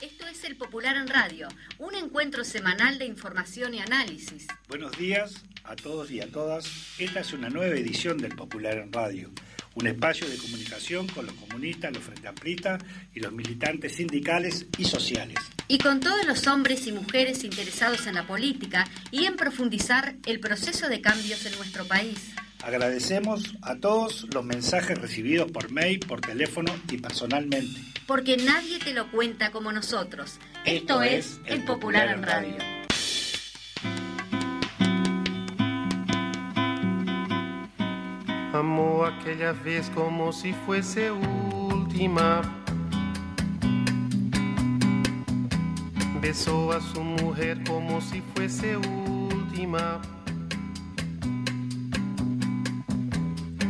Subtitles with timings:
[0.00, 1.46] Esto es El Popular en Radio,
[1.78, 4.46] un encuentro semanal de información y análisis.
[4.66, 6.64] Buenos días a todos y a todas.
[6.98, 9.30] Esta es una nueva edición del Popular en Radio,
[9.74, 12.82] un espacio de comunicación con los comunistas, los frente amplistas
[13.14, 15.36] y los militantes sindicales y sociales.
[15.68, 20.40] Y con todos los hombres y mujeres interesados en la política y en profundizar el
[20.40, 22.32] proceso de cambios en nuestro país.
[22.62, 27.80] Agradecemos a todos los mensajes recibidos por mail, por teléfono y personalmente.
[28.06, 30.38] Porque nadie te lo cuenta como nosotros.
[30.66, 32.56] Esto, es El Popular en Radio.
[38.52, 42.42] Amó aquella vez como si fuese última.
[46.20, 50.02] Besó a su mujer como si fuese última.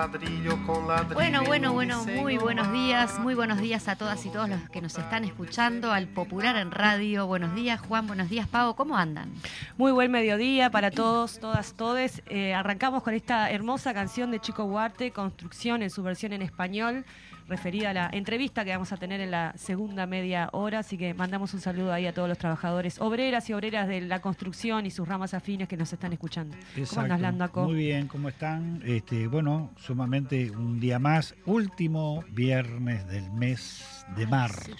[0.00, 1.14] Ladrillo con ladrillo.
[1.14, 4.80] Bueno, bueno, bueno, muy buenos días, muy buenos días a todas y todos los que
[4.80, 7.26] nos están escuchando al Popular en Radio.
[7.26, 9.30] Buenos días, Juan, buenos días, Pau, ¿cómo andan?
[9.76, 12.22] Muy buen mediodía para todos, todas, todes.
[12.30, 17.04] Eh, arrancamos con esta hermosa canción de Chico Huarte, Construcción en su versión en español,
[17.50, 20.78] referida a la entrevista que vamos a tener en la segunda media hora.
[20.78, 24.20] Así que mandamos un saludo ahí a todos los trabajadores, obreras y obreras de la
[24.20, 26.56] construcción y sus ramas afines que nos están escuchando.
[26.88, 27.20] ¿Cómo andas?
[27.66, 28.82] Muy bien, ¿cómo están?
[28.86, 34.70] Este, bueno, sumamente un día más, último viernes del mes de marzo.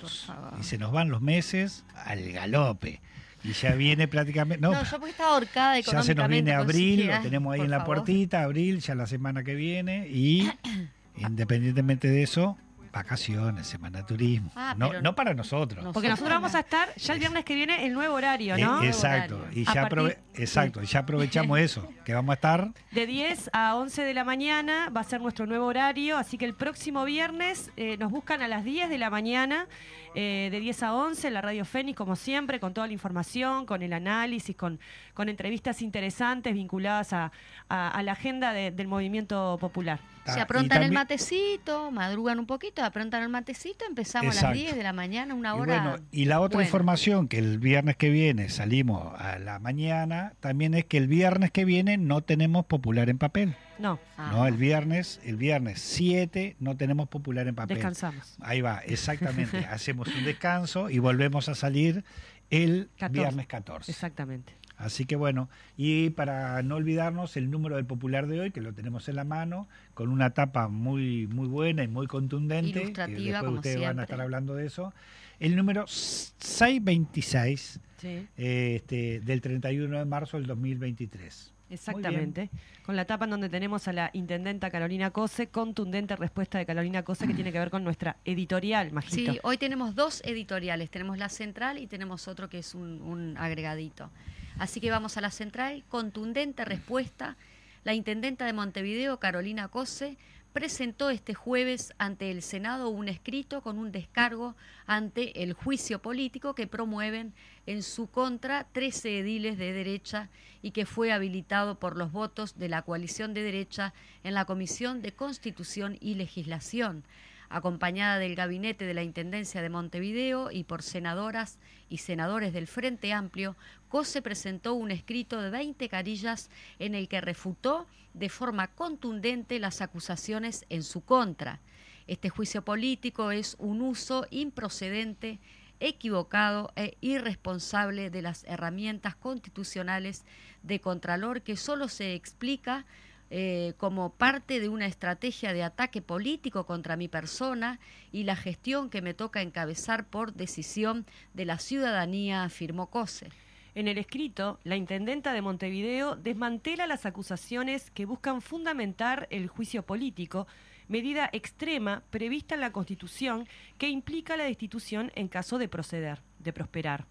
[0.58, 3.00] y se nos van los meses al galope.
[3.42, 4.60] Y ya viene prácticamente.
[4.60, 7.60] No, No, yo porque estaba ahorcada ya se nos viene económicamente abril, lo tenemos ahí
[7.62, 7.96] en la favor.
[7.96, 10.06] puertita, abril, ya la semana que viene.
[10.08, 10.50] Y
[11.20, 12.56] independientemente de eso,
[12.92, 14.50] vacaciones, semana de turismo.
[14.56, 15.84] Ah, no, para nosotros.
[15.84, 15.92] No.
[15.92, 18.82] Porque nosotros vamos a estar ya el viernes que viene el nuevo horario, Eh, ¿no?
[18.82, 19.60] exacto, horario.
[19.60, 23.48] y ya, partir- aprove- exacto, y ya aprovechamos eso, que vamos a estar De 10
[23.52, 27.04] a 11 de la mañana va a ser nuestro nuevo horario, así que el próximo
[27.04, 29.66] viernes eh, nos buscan a las 10 de la mañana,
[30.14, 33.64] eh, de 10 a 11 en la Radio Fénix, como siempre, con toda la información,
[33.66, 34.80] con el análisis, con,
[35.14, 37.30] con entrevistas interesantes vinculadas a,
[37.68, 40.00] a- a la agenda de- del movimiento popular.
[40.26, 44.76] Ah, Se aprontan el matecito, madrugan un poquito, aprontan el matecito, empezamos a las 10
[44.76, 45.82] de la mañana, una Y hora.
[45.82, 46.66] bueno, y la otra buena.
[46.66, 51.50] información que el viernes que viene salimos a la mañana, también es que el viernes
[51.50, 53.54] que viene no tenemos popular en papel.
[53.80, 54.30] No, Ah.
[54.32, 57.76] No, el viernes, el viernes 7 no tenemos popular en papel.
[57.78, 58.36] descansamos.
[58.40, 59.58] Ahí va, exactamente.
[59.66, 62.04] Hacemos un descanso y volvemos a salir
[62.50, 63.20] el 14.
[63.20, 63.90] viernes 14.
[63.90, 64.52] Exactamente.
[64.76, 68.72] Así que bueno, y para no olvidarnos el número del popular de hoy, que lo
[68.72, 73.16] tenemos en la mano, con una tapa muy muy buena y muy contundente, que Ilustrativa,
[73.22, 74.94] después como ustedes van a estar hablando de eso.
[75.38, 81.52] El número 626 Sí, eh, este, del 31 de marzo del 2023.
[81.70, 82.50] Exactamente.
[82.84, 87.02] Con la tapa en donde tenemos a la intendenta Carolina Cose, contundente respuesta de Carolina
[87.02, 89.32] Cose que tiene que ver con nuestra editorial, Majito.
[89.32, 93.36] Sí, hoy tenemos dos editoriales, tenemos la central y tenemos otro que es un, un
[93.38, 94.10] agregadito.
[94.58, 97.36] Así que vamos a la central, contundente respuesta.
[97.82, 100.18] La intendenta de Montevideo, Carolina Cose,
[100.52, 104.56] presentó este jueves ante el Senado un escrito con un descargo
[104.86, 107.32] ante el juicio político que promueven
[107.66, 110.28] en su contra 13 ediles de derecha
[110.62, 113.94] y que fue habilitado por los votos de la coalición de derecha
[114.24, 117.04] en la Comisión de Constitución y Legislación.
[117.48, 121.58] Acompañada del gabinete de la Intendencia de Montevideo y por senadoras
[121.88, 123.56] y senadores del Frente Amplio,
[123.90, 129.82] COSE presentó un escrito de 20 carillas en el que refutó de forma contundente las
[129.82, 131.60] acusaciones en su contra.
[132.06, 135.38] Este juicio político es un uso improcedente,
[135.80, 140.24] equivocado e irresponsable de las herramientas constitucionales
[140.62, 142.86] de Contralor que solo se explica
[143.30, 147.78] eh, como parte de una estrategia de ataque político contra mi persona
[148.12, 153.28] y la gestión que me toca encabezar por decisión de la ciudadanía, afirmó Cose.
[153.74, 159.84] En el escrito, la intendenta de Montevideo desmantela las acusaciones que buscan fundamentar el juicio
[159.84, 160.48] político,
[160.88, 163.46] medida extrema prevista en la Constitución
[163.78, 167.06] que implica la destitución en caso de proceder, de prosperar.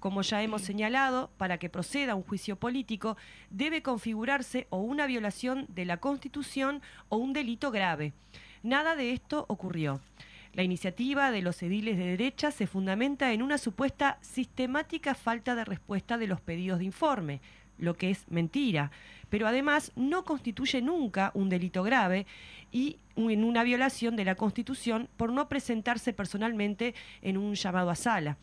[0.00, 3.16] Como ya hemos señalado, para que proceda un juicio político
[3.50, 8.14] debe configurarse o una violación de la Constitución o un delito grave.
[8.64, 10.00] Nada de esto ocurrió.
[10.52, 15.64] La iniciativa de los ediles de derecha se fundamenta en una supuesta sistemática falta de
[15.64, 17.40] respuesta de los pedidos de informe,
[17.78, 18.90] lo que es mentira,
[19.28, 22.26] pero además no constituye nunca un delito grave
[22.72, 27.94] y en una violación de la Constitución por no presentarse personalmente en un llamado a
[27.94, 28.36] sala.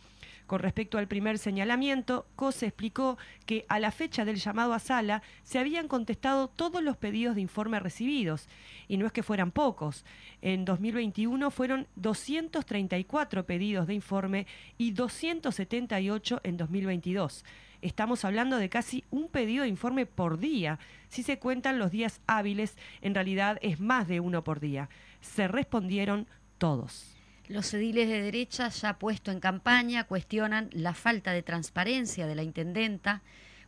[0.48, 5.22] Con respecto al primer señalamiento, COSE explicó que a la fecha del llamado a sala
[5.44, 8.48] se habían contestado todos los pedidos de informe recibidos,
[8.88, 10.06] y no es que fueran pocos.
[10.42, 14.48] En 2021 fueron 234 pedidos de informe
[14.78, 17.44] y 278 en 2022.
[17.82, 20.80] Estamos hablando de casi un pedido de informe por día.
[21.10, 24.88] Si se cuentan los días hábiles, en realidad es más de uno por día.
[25.20, 26.26] Se respondieron
[26.58, 27.17] todos.
[27.48, 32.44] Los ediles de derecha, ya puesto en campaña, cuestionan la falta de transparencia de la
[32.44, 33.22] intendenta.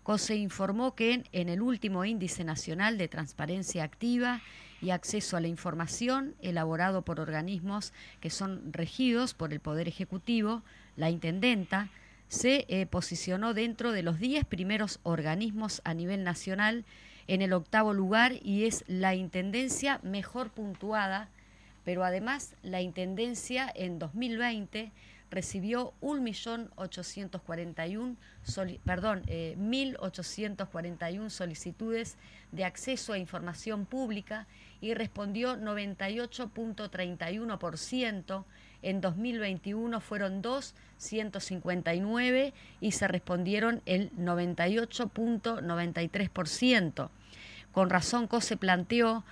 [0.04, 4.42] COSE informó que en, el último índice nacional de transparencia activa
[4.82, 10.62] y acceso a la información, elaborado por organismos que son regidos por el Poder Ejecutivo,
[10.98, 11.90] la intendenta
[12.28, 16.84] se eh, posicionó dentro de los 10 primeros organismos a nivel nacional
[17.28, 21.30] en el octavo lugar y es la intendencia mejor puntuada
[21.90, 24.92] pero además la Intendencia en 2020
[25.32, 28.16] recibió 1.841
[28.86, 32.16] perdón, 1.841 eh, solicitudes
[32.52, 34.46] de acceso a información pública
[34.82, 38.46] y respondió 98.31%.
[38.84, 47.10] En 2021 fueron 259 y se respondieron el 98.93%.
[47.72, 49.24] Con razón, COSE planteó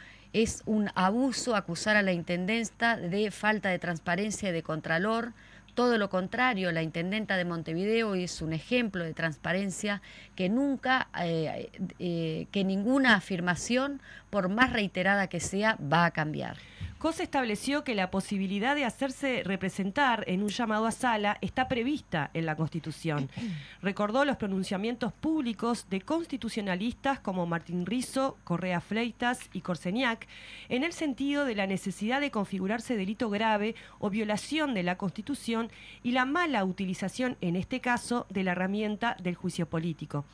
[0.41, 5.33] es un abuso acusar a la intendenta de falta de transparencia y de contralor.
[5.73, 10.01] Todo lo contrario, la intendenta de Montevideo es un ejemplo de transparencia
[10.35, 16.57] que nunca, eh, eh, que ninguna afirmación, por más reiterada que sea, va a cambiar.
[16.99, 22.31] COSE estableció que la posibilidad de hacerse representar en un llamado a sala está prevista
[22.33, 23.29] en la Constitución.
[23.83, 30.27] Recordó los pronunciamientos públicos de constitucionalistas como Martín Rizo, Correa Fleitas y Corseniac
[30.69, 35.69] en el sentido de la necesidad de configurarse delito grave o violación de la Constitución
[36.01, 40.25] y la mala utilización, en este caso, de la herramienta del juicio político.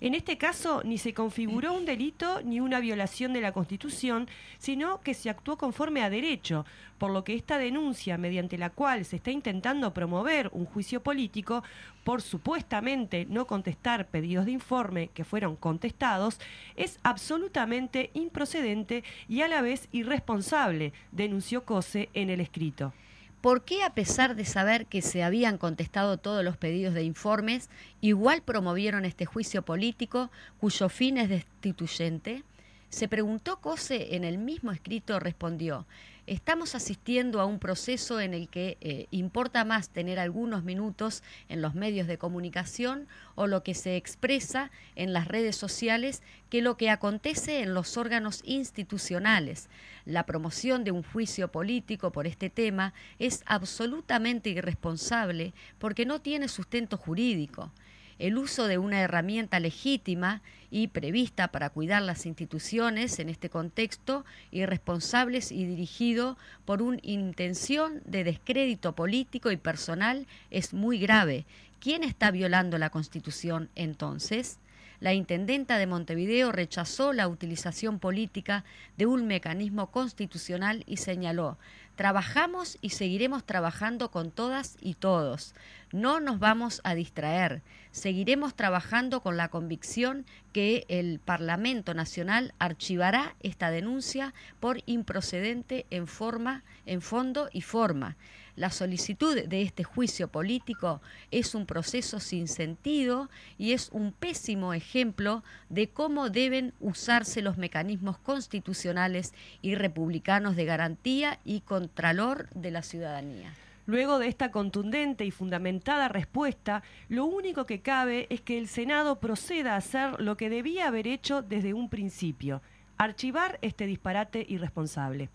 [0.00, 4.28] En este caso, ni se configuró un delito ni una violación de la Constitución,
[4.58, 6.64] sino que se actuó conforme a derecho,
[6.98, 11.64] por lo que esta denuncia, mediante la cual se está intentando promover un juicio político
[12.04, 16.38] por supuestamente no contestar pedidos de informe que fueron contestados,
[16.76, 22.92] es absolutamente improcedente y a la vez irresponsable, denunció Cose en el escrito.
[23.40, 27.70] ¿Por qué a pesar de saber que se habían contestado todos los pedidos de informes,
[28.00, 32.42] igual promovieron este juicio político cuyo fin es destituyente?
[32.88, 35.86] Se preguntó Cose en el mismo escrito, respondió,
[36.28, 41.62] estamos asistiendo a un proceso en el que eh, importa más tener algunos minutos en
[41.62, 46.76] los medios de comunicación o lo que se expresa en las redes sociales que lo
[46.76, 49.68] que acontece en los órganos institucionales.
[50.04, 56.48] La promoción de un juicio político por este tema es absolutamente irresponsable porque no tiene
[56.48, 57.72] sustento jurídico
[58.18, 64.24] el uso de una herramienta legítima y prevista para cuidar las instituciones en este contexto
[64.50, 71.46] irresponsables y dirigido por una intención de descrédito político y personal es muy grave.
[71.80, 74.58] ¿Quién está violando la Constitución entonces?
[75.00, 78.64] La intendenta de Montevideo rechazó la utilización política
[78.96, 81.56] de un mecanismo constitucional y señaló,
[81.98, 85.52] trabajamos y seguiremos trabajando con todas y todos.
[85.90, 87.60] No nos vamos a distraer.
[87.90, 96.06] Seguiremos trabajando con la convicción que el Parlamento Nacional archivará esta denuncia por improcedente en
[96.06, 98.16] forma, en fondo y forma.
[98.58, 101.00] La solicitud de este juicio político
[101.30, 107.56] es un proceso sin sentido y es un pésimo ejemplo de cómo deben usarse los
[107.56, 113.54] mecanismos constitucionales y republicanos de garantía y contralor de la ciudadanía.
[113.86, 119.20] Luego de esta contundente y fundamentada respuesta, lo único que cabe es que el Senado
[119.20, 122.60] proceda a hacer lo que debía haber hecho desde un principio,
[122.96, 125.28] archivar este disparate irresponsable.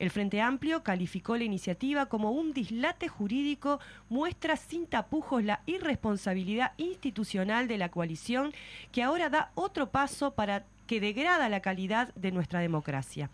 [0.00, 6.72] El Frente Amplio calificó la iniciativa como un dislate jurídico, muestra sin tapujos la irresponsabilidad
[6.78, 8.54] institucional de la coalición
[8.92, 13.30] que ahora da otro paso para que degrada la calidad de nuestra democracia.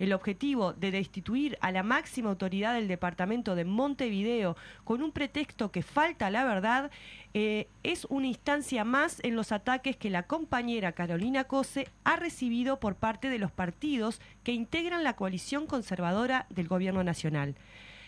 [0.00, 5.70] El objetivo de destituir a la máxima autoridad del departamento de Montevideo con un pretexto
[5.70, 6.90] que falta la verdad
[7.32, 12.80] eh, es una instancia más en los ataques que la compañera Carolina Cose ha recibido
[12.80, 17.54] por parte de los partidos que integran la coalición conservadora del Gobierno Nacional.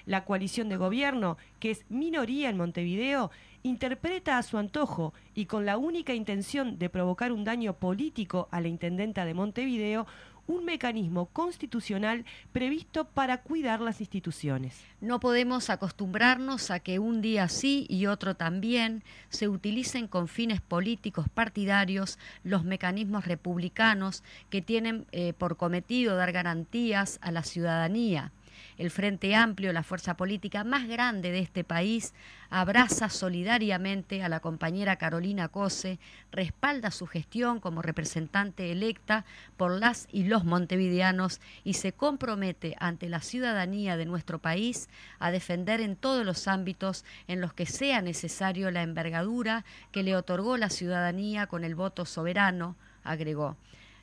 [0.08, 3.30] La coalición de gobierno, que es minoría en Montevideo,
[3.62, 8.60] interpreta a su antojo y con la única intención de provocar un daño político a
[8.60, 10.06] la intendenta de Montevideo,
[10.46, 14.82] un mecanismo constitucional previsto para cuidar las instituciones.
[15.02, 20.62] No podemos acostumbrarnos a que un día sí y otro también se utilicen con fines
[20.62, 28.32] políticos partidarios los mecanismos republicanos que tienen eh, por cometido dar garantías a la ciudadanía
[28.78, 32.14] el Frente Amplio, la fuerza política más grande de este país,
[32.48, 35.98] abraza solidariamente a la compañera Carolina Cose,
[36.32, 39.24] respalda su gestión como representante electa
[39.56, 45.30] por las y los montevideanos y se compromete ante la ciudadanía de nuestro país a
[45.30, 50.56] defender en todos los ámbitos en los que sea necesario la envergadura que le otorgó
[50.56, 53.56] la ciudadanía con el voto soberano, agregó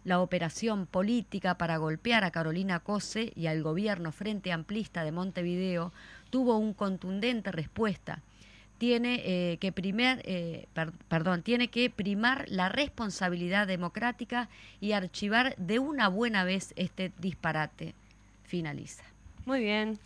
[0.06, 5.92] la operación política para golpear a Carolina Cose y al gobierno Frente Amplista de Montevideo
[6.30, 8.22] tuvo un contundente respuesta.
[8.78, 10.68] Tiene, eh, que primer, eh,
[11.08, 14.48] perdón, tiene que primar la responsabilidad democrática
[14.80, 17.96] y archivar de una buena vez este disparate.
[18.44, 19.04] Finaliza.
[19.46, 19.98] Muy bien.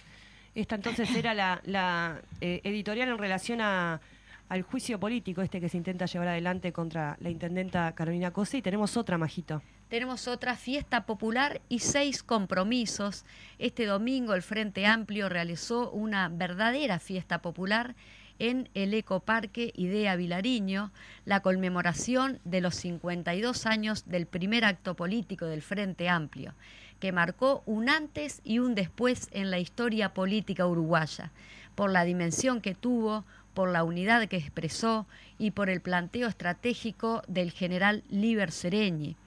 [0.55, 3.99] Esta entonces era la, eh, editorial en relación a,
[4.47, 8.61] al juicio político este que se intenta llevar adelante contra la intendenta Carolina Cose y
[8.61, 13.25] tenemos otra, Majito tenemos otra fiesta popular y seis compromisos.
[13.57, 17.95] Este domingo el Frente Amplio realizó una verdadera fiesta popular
[18.37, 20.91] en el Ecoparque Idea Vilariño,
[21.25, 26.53] la conmemoración de los 52 años del primer acto político del Frente Amplio,
[26.99, 31.31] que marcó un antes y un después en la historia política uruguaya,
[31.75, 35.07] por la dimensión que tuvo, por la unidad que expresó
[35.39, 39.17] y por el planteo estratégico del general Liber Sereñi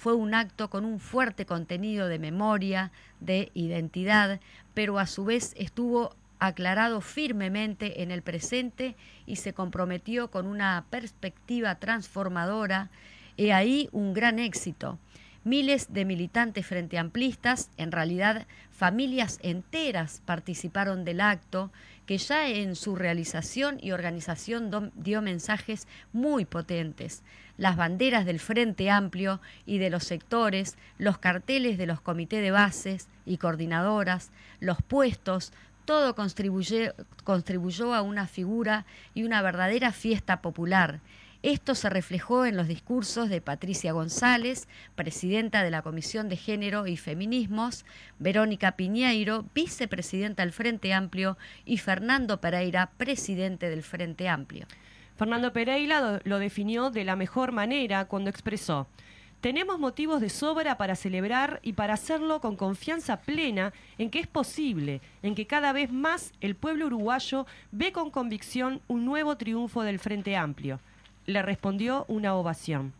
[0.00, 2.90] fue un acto con un fuerte contenido de memoria,
[3.20, 4.40] de identidad,
[4.72, 10.86] pero a su vez estuvo aclarado firmemente en el presente y se comprometió con una
[10.88, 12.88] perspectiva transformadora.
[13.36, 14.98] He ahí un gran éxito.
[15.44, 21.70] Miles de militantes frente amplistas, en realidad familias enteras participaron del acto,
[22.06, 27.22] que ya en su realización y organización dio mensajes muy potentes.
[27.60, 32.50] Las banderas del Frente Amplio y de los sectores, los carteles de los comités de
[32.50, 35.52] bases y coordinadoras, los puestos,
[35.84, 41.00] todo contribuyó, a una figura y una verdadera fiesta popular
[41.42, 46.86] esto se reflejó en los discursos de Patricia González, presidenta de la Comisión de Género
[46.86, 47.86] y Feminismos,
[48.18, 54.66] Verónica Piñeiro, vicepresidenta del Frente Amplio, y Fernando Pereira, presidente del Frente Amplio.
[55.20, 58.86] Fernando Pereira lo definió de la mejor manera cuando expresó,
[59.42, 64.26] tenemos motivos de sobra para celebrar y para hacerlo con confianza plena en que es
[64.26, 69.82] posible, en que cada vez más el pueblo uruguayo ve con convicción un nuevo triunfo
[69.82, 70.80] del Frente Amplio
[71.26, 72.94] le respondió una ovación.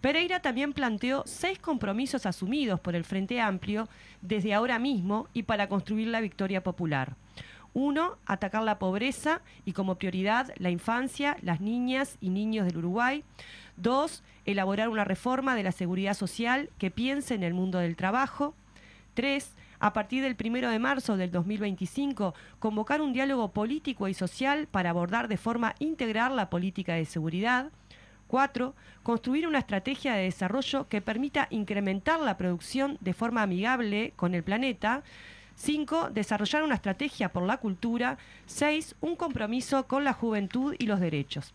[0.00, 3.88] Pereira también planteó seis compromisos asumidos por el Frente Amplio
[4.22, 7.16] desde ahora mismo y para construir la victoria popular.
[7.78, 13.22] Uno, atacar la pobreza y como prioridad la infancia, las niñas y niños del Uruguay.
[13.76, 18.52] Dos, elaborar una reforma de la seguridad social que piense en el mundo del trabajo.
[19.14, 24.66] Tres, a partir del primero de marzo del 2025, convocar un diálogo político y social
[24.66, 27.70] para abordar de forma integral la política de seguridad.
[28.26, 34.34] Cuatro, construir una estrategia de desarrollo que permita incrementar la producción de forma amigable con
[34.34, 35.04] el planeta.
[35.60, 38.16] Cinco, desarrollar una estrategia por la cultura.
[38.46, 41.52] Seis, un compromiso con la juventud y los derechos.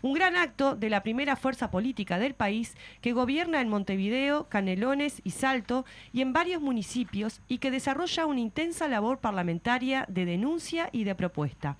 [0.00, 5.20] Un gran acto de la primera fuerza política del país que gobierna en Montevideo, Canelones
[5.24, 10.88] y Salto y en varios municipios y que desarrolla una intensa labor parlamentaria de denuncia
[10.92, 11.76] y de propuesta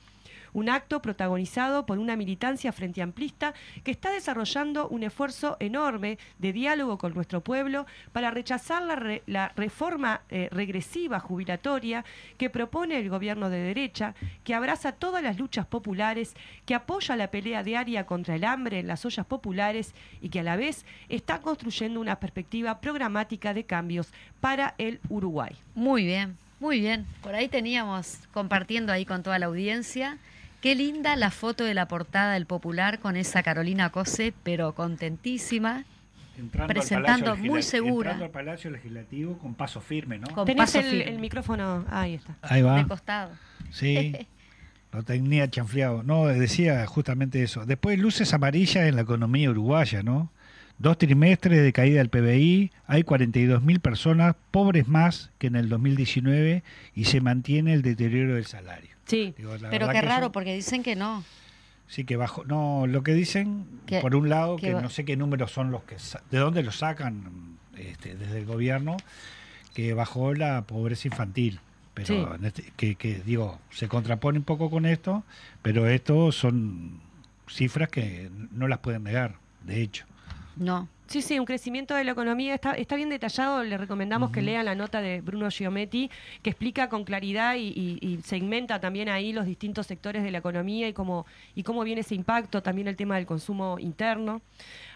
[0.52, 3.54] un acto protagonizado por una militancia frente amplista
[3.84, 8.82] que está desarrollando un esfuerzo enorme de diálogo con nuestro pueblo para rechazar
[9.26, 12.04] la, reforma eh, regresiva jubilatoria
[12.38, 16.34] que propone el gobierno de derecha, que abraza todas las luchas populares,
[16.66, 20.42] que apoya la pelea diaria contra el hambre en las ollas populares y que a
[20.42, 25.56] la vez está construyendo una perspectiva programática de cambios para el Uruguay.
[25.74, 26.36] Muy bien.
[26.60, 30.18] Muy bien, por ahí teníamos compartiendo ahí con toda la audiencia
[30.62, 35.84] Qué linda la foto de la portada del Popular con esa Carolina Cose, pero contentísima.
[36.68, 38.12] presentando muy segura.
[38.12, 40.28] Entrando al Palacio Legislativo con paso firme, ¿no?
[40.28, 42.36] Con Tenés el, micrófono, ahí está.
[42.42, 42.76] Ahí va.
[42.76, 43.32] De costado.
[43.72, 44.14] Sí.
[44.92, 46.04] Lo tenía chanfleado.
[46.04, 47.66] No, decía justamente eso.
[47.66, 50.30] Después luces amarillas en la economía uruguaya, ¿no?
[50.78, 56.62] Dos trimestres de caída del PBI, hay 42.000 personas pobres más que en el 2019
[56.94, 58.91] y se mantiene el deterioro del salario.
[59.06, 59.34] Sí,
[59.70, 61.24] pero qué raro, porque dicen que no.
[61.88, 62.44] Sí, que bajo.
[62.44, 63.66] No, lo que dicen,
[64.00, 65.96] por un lado, que, no sé qué números son los que.
[66.30, 68.96] ¿De dónde los sacan este, desde el gobierno?
[69.74, 71.60] Que bajó la pobreza infantil.
[71.94, 75.24] Pero este, que, que, digo, se contrapone un poco con esto,
[75.60, 77.00] pero esto son
[77.48, 80.06] cifras que no las pueden negar, de hecho.
[80.56, 80.88] No.
[81.12, 83.62] Sí, sí, un crecimiento de la economía está, está bien detallado.
[83.62, 86.10] Le recomendamos que lean la nota de Bruno Giometti,
[86.42, 90.94] que explica con claridad y, segmenta también ahí los distintos sectores de la economía y
[90.94, 94.40] cómo, y cómo viene ese impacto, también el tema del consumo interno.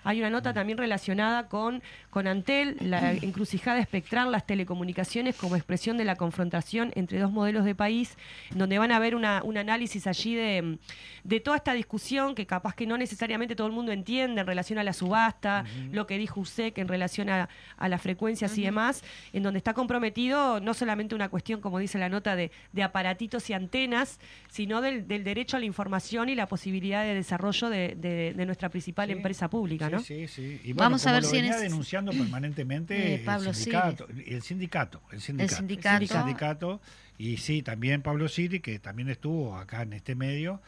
[0.07, 5.99] Hay una nota también relacionada con, con Antel, la encrucijada espectral, las telecomunicaciones como expresión
[5.99, 8.17] de la confrontación entre dos modelos de país,
[8.55, 10.79] donde van a ver una, un análisis allí de,
[11.25, 14.79] de, toda esta discusión que capaz que no necesariamente todo el mundo entiende en relación
[14.79, 17.49] a la subasta, lo que dijo USEC en relación a,
[17.81, 22.09] las frecuencias y demás, en donde está comprometido no solamente una cuestión, como dice la
[22.09, 27.03] nota, de, de aparatitos y antenas, sino del, derecho a la información y la posibilidad
[27.03, 29.91] de desarrollo de, nuestra principal empresa pública.
[29.91, 29.96] ¿no?
[30.01, 35.03] Sí, sí, Y Vamos a ver si venía denunciando permanentemente eh, el, sindicato, el, sindicato,
[35.11, 36.81] el sindicato, el sindicato.
[37.19, 40.61] Y sí, también Pablo Siri, que también estuvo acá en este medio,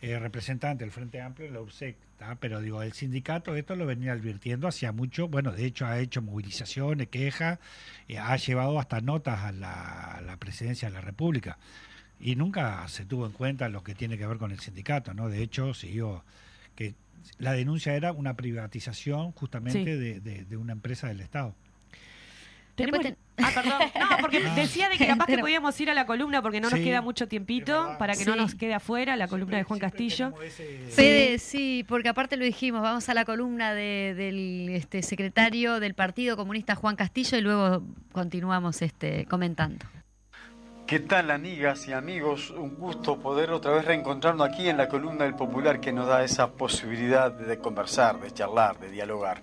[0.00, 1.96] eh, representante del Frente Amplio la URSEC.
[2.38, 5.28] Pero digo, el sindicato esto lo venía advirtiendo hacía mucho.
[5.28, 7.58] Bueno, de hecho ha hecho movilizaciones, quejas,
[8.08, 11.58] eh, ha llevado hasta notas a la, a la presidencia de la República
[12.22, 15.28] y nunca se tuvo en cuenta lo que tiene que ver con el sindicato, ¿no?
[15.28, 16.24] De hecho, siguió
[16.76, 16.94] que
[17.38, 21.54] la denuncia era una privatización justamente de, una empresa del Estado.
[23.38, 23.80] Ah, perdón.
[23.98, 26.80] No, porque decía de que capaz que podíamos ir a la columna porque no nos
[26.80, 30.32] queda mucho tiempito para que no nos quede afuera la columna de Juan Castillo.
[30.90, 36.36] Fede, sí, porque aparte lo dijimos, vamos a la columna del este, secretario del Partido
[36.36, 39.86] Comunista Juan Castillo y luego continuamos este, comentando.
[40.92, 42.50] ¿Qué tal, amigas y amigos?
[42.50, 46.22] Un gusto poder otra vez reencontrarnos aquí en la columna del Popular que nos da
[46.22, 49.40] esa posibilidad de conversar, de charlar, de dialogar.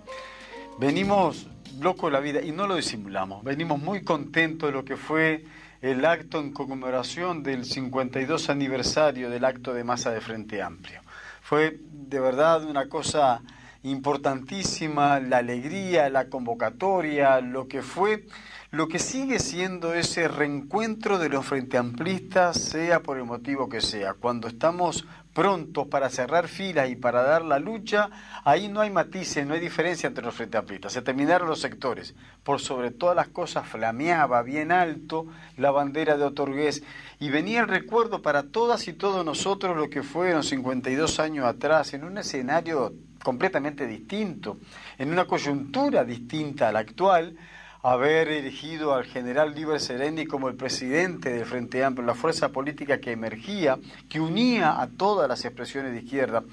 [0.78, 1.48] Venimos
[1.80, 3.44] loco de la vida y no lo disimulamos.
[3.44, 5.44] Venimos muy contentos de lo que fue
[5.82, 11.02] el acto en conmemoración del 52 aniversario del acto de masa de Frente Amplio.
[11.42, 13.42] Fue de verdad una cosa
[13.82, 18.28] importantísima, la alegría, la convocatoria, lo que fue
[18.72, 23.82] lo que sigue siendo ese reencuentro de los frente amplistas, sea por el motivo que
[23.82, 24.14] sea.
[24.14, 28.10] Cuando estamos prontos para cerrar filas y para dar la lucha,
[28.44, 30.94] ahí no hay matices, no hay diferencia entre los frente amplistas.
[30.94, 32.14] Se terminaron los sectores.
[32.44, 35.26] Por sobre todas las cosas flameaba bien alto
[35.58, 36.84] la bandera de Otorgués
[37.20, 41.96] y venía el recuerdo para todas y todos nosotros lo que fueron 52 años atrás,
[41.96, 44.58] en un escenario completamente distinto,
[45.00, 47.36] en una coyuntura distinta a la actual,
[47.82, 53.00] haber elegido al general Libre Sereni como el presidente del Frente Amplio, la fuerza política
[53.00, 53.78] que emergía,
[54.10, 56.44] que unía a todas las expresiones de izquierda.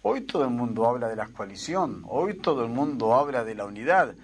[0.00, 3.66] Hoy todo el mundo habla de la coalición, hoy todo el mundo habla de la
[3.66, 4.14] unidad,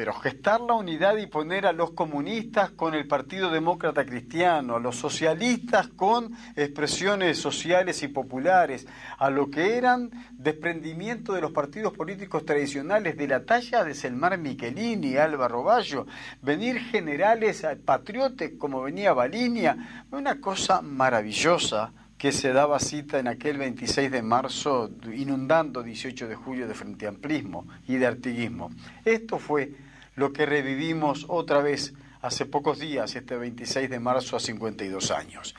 [0.00, 4.80] pero gestar la unidad y poner a los comunistas con el Partido Demócrata Cristiano, a
[4.80, 8.86] los socialistas con expresiones sociales y populares,
[9.18, 14.38] a lo que eran desprendimiento de los partidos políticos tradicionales de la talla de Selmar
[14.38, 16.06] Michelini, Álvaro Ballo,
[16.40, 23.58] venir generales patriotes como venía Balinia, una cosa maravillosa que se daba cita en aquel
[23.58, 28.70] 26 de marzo, inundando 18 de julio de Frente Amplismo y de Artiguismo.
[29.04, 34.40] Esto fue lo que revivimos otra vez hace pocos días, este 26 de marzo a
[34.40, 35.54] 52 años.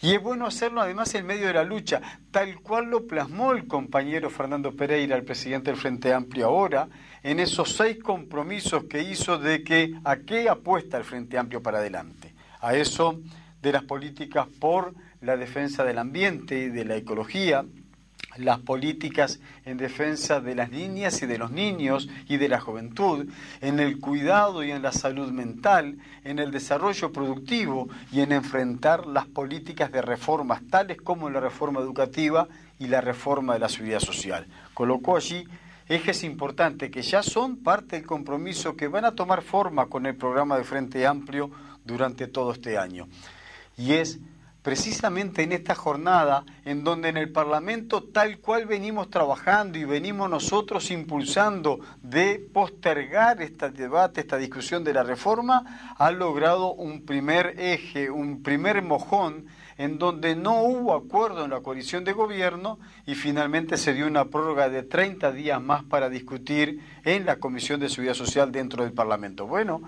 [0.00, 3.66] Y es bueno hacerlo además en medio de la lucha, tal cual lo plasmó el
[3.66, 6.88] compañero Fernando Pereira, el presidente del Frente Amplio ahora,
[7.22, 11.78] en esos seis compromisos que hizo de que a qué apuesta el Frente Amplio para
[11.78, 12.34] adelante.
[12.60, 13.20] A eso
[13.60, 17.64] de las políticas por la defensa del ambiente y de la ecología,
[18.36, 23.28] las políticas en defensa de las niñas y de los niños y de la juventud,
[23.60, 29.06] en el cuidado y en la salud mental, en el desarrollo productivo y en enfrentar
[29.06, 34.00] las políticas de reformas tales como la reforma educativa y la reforma de la seguridad
[34.00, 34.46] social.
[34.74, 35.44] Colocó allí
[35.88, 40.16] ejes importantes que ya son parte del compromiso que van a tomar forma con el
[40.16, 41.50] programa de Frente Amplio
[41.84, 43.06] durante todo este año.
[43.76, 44.18] Y es
[44.64, 50.30] precisamente en esta jornada en donde en el Parlamento tal cual venimos trabajando y venimos
[50.30, 57.60] nosotros impulsando de postergar este debate, esta discusión de la reforma, ha logrado un primer
[57.60, 59.44] eje, un primer mojón
[59.76, 64.24] en donde no hubo acuerdo en la coalición de gobierno y finalmente se dio una
[64.24, 68.94] prórroga de 30 días más para discutir en la Comisión de Seguridad Social dentro del
[68.94, 69.46] Parlamento.
[69.46, 69.82] Bueno,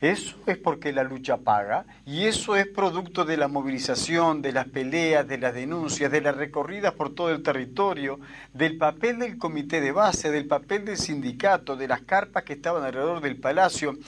[0.00, 4.66] eso es porque la lucha paga y eso es producto de la movilización, de las
[4.66, 8.18] peleas, de las denuncias, de las recorridas por todo el territorio,
[8.54, 12.82] del papel del comité de base, del papel del sindicato, de las carpas que estaban
[12.82, 13.98] alrededor del palacio.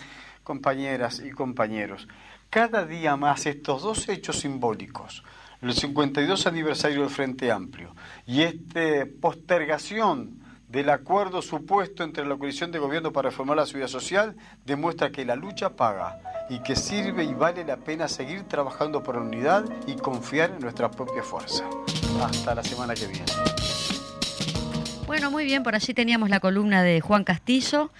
[0.42, 2.08] Compañeras y compañeros,
[2.50, 5.22] cada día más estos dos hechos simbólicos,
[5.60, 7.94] el 52 aniversario del Frente Amplio
[8.26, 10.41] y esta postergación
[10.72, 15.26] del acuerdo supuesto entre la coalición de gobierno para reformar la seguridad social demuestra que
[15.26, 19.64] la lucha paga y que sirve y vale la pena seguir trabajando por la unidad
[19.86, 21.64] y confiar en nuestra propia fuerza.
[22.22, 23.26] Hasta la semana que viene.
[25.06, 27.90] Bueno, muy bien, por allí teníamos la columna de Juan Castillo.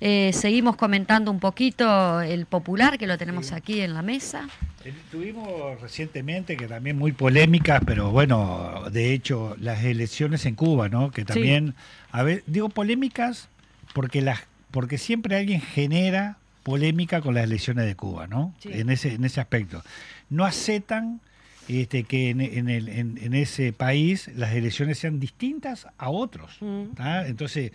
[0.00, 4.48] Eh, seguimos comentando un poquito el popular, que lo tenemos aquí en la mesa.
[4.84, 10.90] Eh, tuvimos recientemente, que también muy polémicas, pero bueno, de hecho, las elecciones en Cuba,
[10.90, 11.10] ¿no?
[11.10, 11.74] Que también,
[12.14, 13.48] a ver, digo polémicas
[13.92, 14.38] porque, las,
[14.70, 18.54] porque siempre alguien genera polémica con las elecciones de Cuba, ¿no?
[18.62, 19.82] En, ese, en ese aspecto.
[20.30, 21.20] No aceptan
[21.66, 26.56] este, que en, el, en, ese país las elecciones sean distintas a otros.
[26.60, 26.90] Mm.
[27.26, 27.72] Entonces,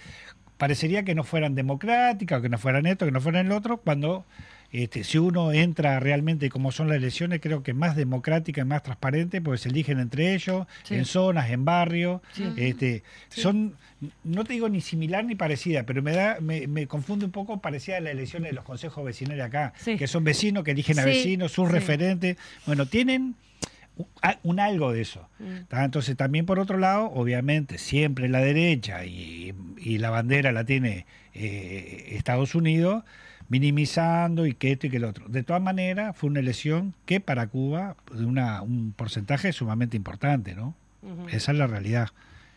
[0.58, 4.23] parecería que no fueran democráticas, que no fueran esto, que no fueran el otro, cuando
[4.72, 8.84] este, si uno entra realmente como son las elecciones, creo que más democrática y más
[8.84, 12.22] transparente, porque se eligen entre ellos, en zonas, en barrios.
[12.56, 13.76] Este, Son,
[14.24, 17.60] no te digo ni similar ni parecida, pero me da, me, me confunde un poco
[17.60, 21.06] parecida a las elecciones de los consejos vecinales acá, que son vecinos que eligen a
[21.06, 22.38] vecinos, sus referentes.
[22.66, 23.36] Bueno, tienen
[24.44, 25.28] un algo de eso.
[25.40, 25.76] Mm.
[25.76, 29.54] Entonces también por otro lado, obviamente, siempre la derecha y,
[29.98, 33.04] la bandera la tiene eh, Estados Unidos,
[33.50, 35.28] minimizando y que esto y que el otro.
[35.28, 40.56] De todas maneras, fue una elección que para Cuba, de una, un porcentaje sumamente importante,
[40.56, 40.74] ¿no?
[41.32, 42.08] Esa es la realidad.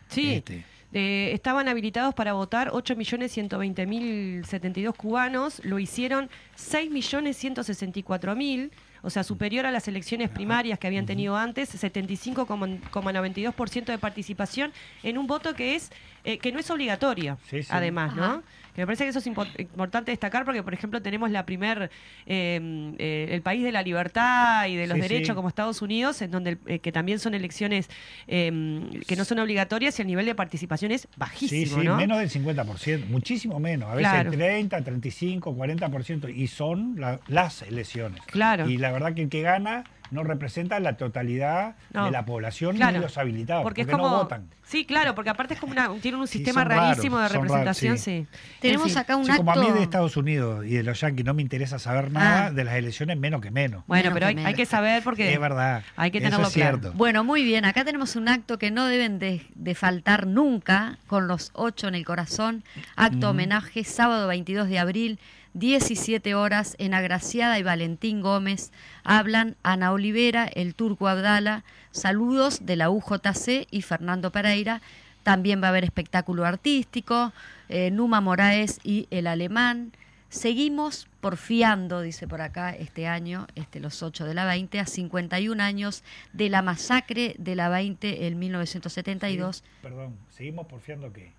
[0.07, 0.35] Sí.
[0.35, 0.63] Este.
[0.95, 8.69] Eh, estaban habilitados para votar 8.120.072 cubanos, lo hicieron 6.164.000
[9.03, 14.71] o sea, superior a las elecciones primarias que habían tenido antes, 75,92% de participación
[15.03, 15.91] en un voto que es
[16.23, 17.37] eh, que no es obligatorio,
[17.69, 18.43] además, ¿no?
[18.73, 21.91] Que me parece que eso es importante destacar porque, por ejemplo, tenemos la primer,
[22.25, 26.31] em, eh, el país de la libertad y de los derechos como Estados Unidos, en
[26.31, 27.89] donde eh, que también son elecciones
[28.27, 32.17] em, que no son obligatorias y el nivel de participación es bajísimo, sí, sí, menos
[32.17, 38.21] del 50%, muchísimo menos, a veces 30, 35, 40%, y son las elecciones.
[38.25, 38.69] Claro.
[38.69, 39.83] Y la verdad que el que gana
[40.13, 44.47] no representa la totalidad de la población ni los habilitados, porque, no votan.
[44.63, 48.25] Sí, claro, porque aparte es como una, tienen un sistema rarísimo de representación, sí.
[48.59, 49.37] Tenemos acá un acto...
[49.37, 52.45] Como a mí de Estados Unidos y de los yanquis no me interesa saber nada,
[52.45, 52.51] ah.
[52.51, 53.83] de las elecciones menos que menos.
[53.87, 55.33] Bueno, pero hay, que saber porque...
[55.33, 55.83] Es verdad.
[55.95, 56.79] Hay que tenerlo claro.
[56.93, 61.51] Bueno, muy bien, acá tenemos un acto que no deben de, faltar nunca, con los
[61.53, 62.63] ocho en el corazón,
[62.95, 65.19] acto homenaje, sábado 22 de abril,
[65.53, 68.71] 17 horas en Agraciada y Valentín Gómez.
[69.03, 71.63] Hablan Ana Olivera, el turco Abdala.
[71.91, 74.81] Saludos de la UJC y Fernando Pereira.
[75.23, 77.33] También va a haber espectáculo artístico,
[77.69, 79.93] eh, Numa Moraes y el alemán.
[80.29, 85.61] Seguimos porfiando, dice por acá, este año, este, los 8 de la 20, a 51
[85.61, 89.63] años de la masacre de la 20 en 1972.
[89.83, 91.31] perdón, ¿seguimos porfiando qué?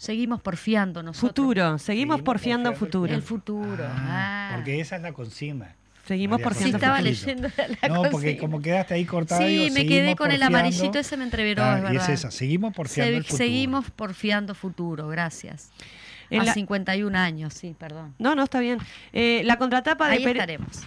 [0.00, 1.30] Seguimos porfiando nosotros.
[1.30, 3.12] Futuro, seguimos, porfiando, futuro.
[3.12, 3.84] El futuro.
[3.86, 4.52] Ah, ah.
[4.54, 5.76] Porque esa es la consigna.
[6.06, 6.78] Seguimos porfiando.
[6.78, 7.48] Sí, estaba leyendo
[7.82, 9.42] la No, porque como quedaste ahí cortado.
[9.42, 11.92] Sí, me quedé con el amarillito, ese me entreveró, es verdad.
[11.92, 13.36] Y es esa, seguimos porfiando el futuro.
[13.36, 15.70] Seguimos porfiando futuro, gracias.
[16.30, 18.14] a 51 años, sí, perdón.
[18.18, 18.78] No, no, está bien.
[19.12, 20.16] Eh, la contratapa de...
[20.16, 20.82] Ahí estaremos.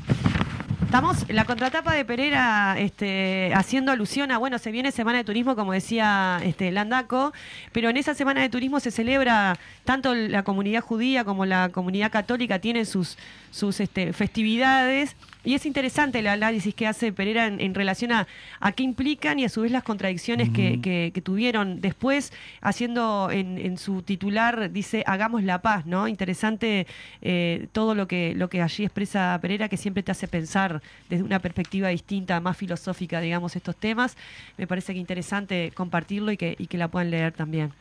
[0.93, 5.23] Estamos en la contratapa de Pereira este, haciendo alusión a, bueno, se viene Semana de
[5.23, 7.33] Turismo, como decía este, Landaco,
[7.71, 12.11] pero en esa Semana de Turismo se celebra tanto la comunidad judía como la comunidad
[12.11, 13.17] católica, tienen sus,
[13.49, 18.27] sus este, festividades y es interesante el análisis que hace Pereira en, relación a,
[18.75, 24.71] qué implican y a su vez las contradicciones que, tuvieron después, haciendo en, su titular,
[24.71, 26.07] dice, hagamos la paz, ¿no?
[26.07, 26.87] Interesante
[27.21, 31.23] eh, todo lo que, lo que allí expresa Pereira, que siempre te hace pensar desde
[31.23, 34.15] una perspectiva distinta, más filosófica, digamos, estos temas.
[34.57, 37.71] Me parece que interesante compartirlo y que, y que la puedan leer también.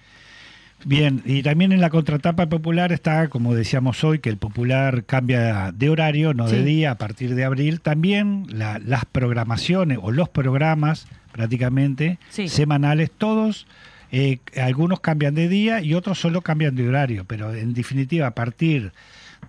[0.85, 5.71] Bien, y también en la contratapa popular está, como decíamos hoy, que el popular cambia
[5.73, 7.81] de horario, no de día, a partir de abril.
[7.81, 13.66] También las programaciones o los programas prácticamente semanales, todos,
[14.11, 18.35] eh, algunos cambian de día y otros solo cambian de horario, pero en definitiva a
[18.35, 18.92] partir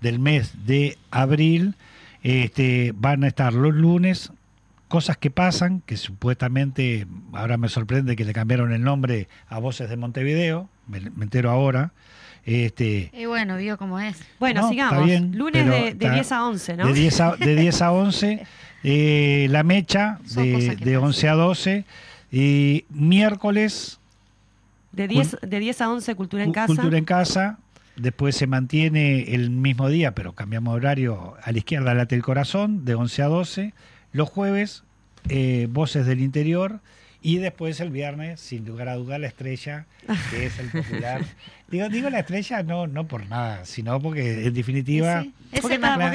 [0.02, 1.76] del mes de abril
[2.22, 4.32] este, van a estar los lunes
[4.94, 9.90] cosas que pasan, que supuestamente, ahora me sorprende que le cambiaron el nombre a Voces
[9.90, 11.94] de Montevideo, me, entero ahora.
[12.46, 14.22] Este, y bueno, vio cómo es.
[14.40, 15.10] Bueno, sigamos.
[15.32, 16.86] Lunes de, 10 a 11, ¿no?
[16.86, 18.46] De 10 a, de 10 a 11,
[18.84, 21.86] eh, la mecha de, de 11 a 12,
[22.32, 24.00] y miércoles...
[24.92, 26.68] De 10, de 10 a 11, Cultura en Casa.
[26.68, 27.58] Cultura en Casa,
[27.96, 32.86] Después se mantiene el mismo día, pero cambiamos horario a la izquierda, late el corazón,
[32.86, 33.74] de 11 a 12.
[34.14, 34.84] Los jueves,
[35.30, 36.80] eh, Voces del Interior.
[37.26, 39.86] Y después el viernes, sin lugar a duda, la estrella,
[40.30, 41.22] que es el popular.
[41.70, 45.26] digo, digo la estrella no, no por nada, sino porque en definitiva.
[45.54, 46.12] Es el, más,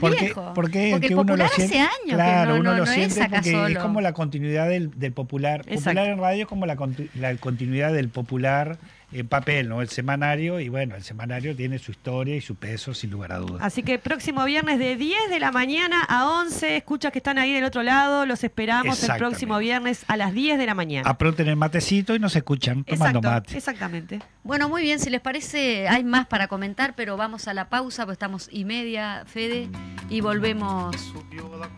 [0.00, 0.52] viejo.
[0.54, 1.90] Porque, el popular hace años.
[2.06, 5.64] Claro, uno lo siente porque es como la continuidad del, popular.
[5.64, 6.76] Popular en radio es como la,
[7.16, 8.78] la continuidad del popular
[9.12, 9.80] en papel, ¿no?
[9.80, 13.38] El semanario, y bueno, el semanario tiene su historia y su peso, sin lugar a
[13.38, 13.62] dudas.
[13.62, 17.52] Así que próximo viernes de 10 de la mañana a 11, escuchas que están ahí
[17.52, 21.08] del otro lado, los esperamos el próximo viernes a las 10 de la mañana.
[21.08, 23.56] Apronten el matecito y nos escuchan tomando mate.
[23.56, 24.20] Exactamente.
[24.42, 28.04] Bueno, muy bien, si les parece, hay más para comentar, pero vamos a la pausa,
[28.04, 29.68] pues estamos y media, Fede,
[30.10, 30.94] y volvemos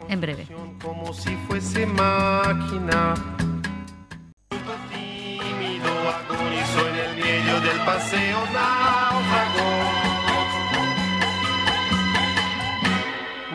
[0.08, 0.46] en breve.
[0.82, 3.14] Como si fuese máquina
[7.60, 9.70] del paseo náufrago.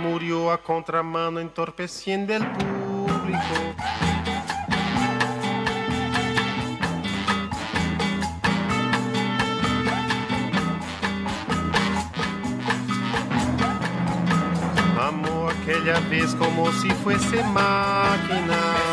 [0.02, 3.39] Murió a contramano entorpeciendo el público.
[15.00, 18.90] Amó aquella vez como si fuese máquina.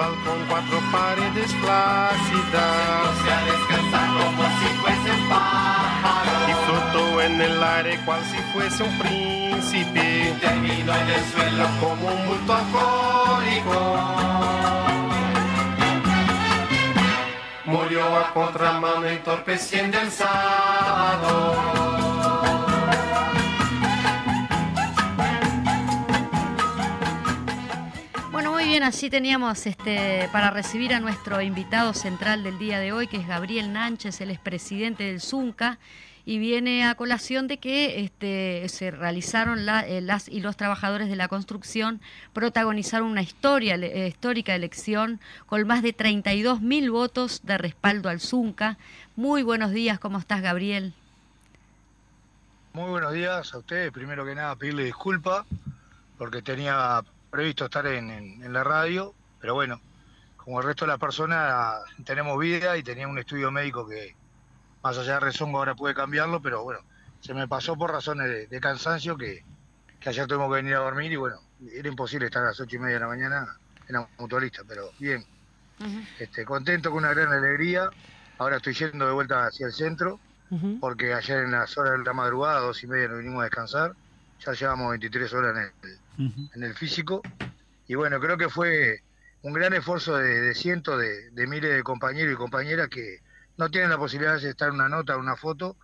[0.00, 3.04] Balcón cuatro paredes plácidas.
[3.22, 6.48] Se a descansar como si fuese pájaro.
[6.48, 10.34] Y flotó en el aire cual si fuese un príncipe.
[10.40, 13.78] Terminó en el suelo como un bulto alcohólico.
[17.66, 21.89] Murió a contramano entorpeciendo el sábado.
[28.80, 33.18] Bien, así teníamos este, para recibir a nuestro invitado central del día de hoy, que
[33.18, 35.78] es Gabriel Nánchez, el expresidente del ZUNCA,
[36.24, 41.16] y viene a colación de que este, se realizaron eh, las y los trabajadores de
[41.16, 42.00] la construcción
[42.32, 48.20] protagonizaron una historia, eh, histórica elección con más de 32 mil votos de respaldo al
[48.20, 48.78] ZUNCA.
[49.14, 50.94] Muy buenos días, ¿cómo estás, Gabriel?
[52.72, 53.92] Muy buenos días a ustedes.
[53.92, 55.44] Primero que nada, pedirle disculpas
[56.16, 59.80] porque tenía previsto estar en, la radio, pero bueno,
[60.36, 64.14] como el resto de las personas tenemos vida y tenía un estudio médico que
[64.82, 66.80] más allá de rezongo ahora puede cambiarlo, pero bueno,
[67.20, 69.44] se me pasó por razones de, cansancio que,
[70.04, 71.36] ayer tuvimos que venir a dormir y bueno,
[71.72, 73.56] era imposible estar a las ocho y media de la mañana
[73.88, 75.24] en la mutualista, pero bien,
[76.18, 77.90] este, contento con una gran alegría,
[78.38, 80.18] ahora estoy yendo de vuelta hacia el centro,
[80.80, 83.94] porque ayer en las horas de la madrugada, dos y media, nos vinimos a descansar,
[84.44, 85.72] ya llevamos 23 horas en el
[86.54, 87.22] en el físico.
[87.86, 89.02] Y bueno, creo que fue
[89.42, 93.20] un gran esfuerzo de, cientos de, miles de compañeros y compañeras que
[93.56, 95.76] no tienen la posibilidad de estar una nota, una foto,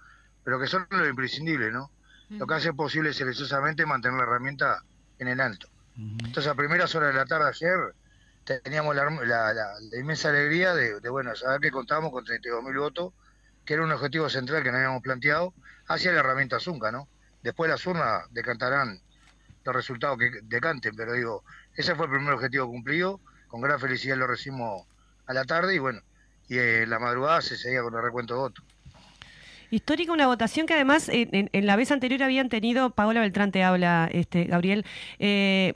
[0.44, 1.90] pero que son lo imprescindible, ¿no?
[2.28, 4.82] Lo que hace posible silenciosamente mantener la herramienta
[5.18, 5.68] en el alto.
[5.96, 7.94] Entonces, a primeras horas de la tarde ayer
[8.62, 13.12] teníamos la, inmensa alegría de, bueno, saber que contábamos con 32.000 votos,
[13.64, 15.54] que era un objetivo central que nos habíamos planteado,
[15.88, 17.08] hacia la herramienta Zunca, ¿no?
[17.46, 19.00] Después las urnas decantarán
[19.62, 21.44] los resultados que decanten, pero digo,
[21.76, 24.84] ese fue el primer objetivo cumplido, con gran felicidad lo recibimos
[25.26, 26.00] a la tarde y bueno,
[26.48, 28.64] y en la madrugada se seguía con el recuento de votos.
[29.70, 34.08] Histórica una votación que además en, la vez anterior habían tenido, Paola Beltrán te habla,
[34.12, 34.84] este, Gabriel.
[35.18, 35.74] Eh,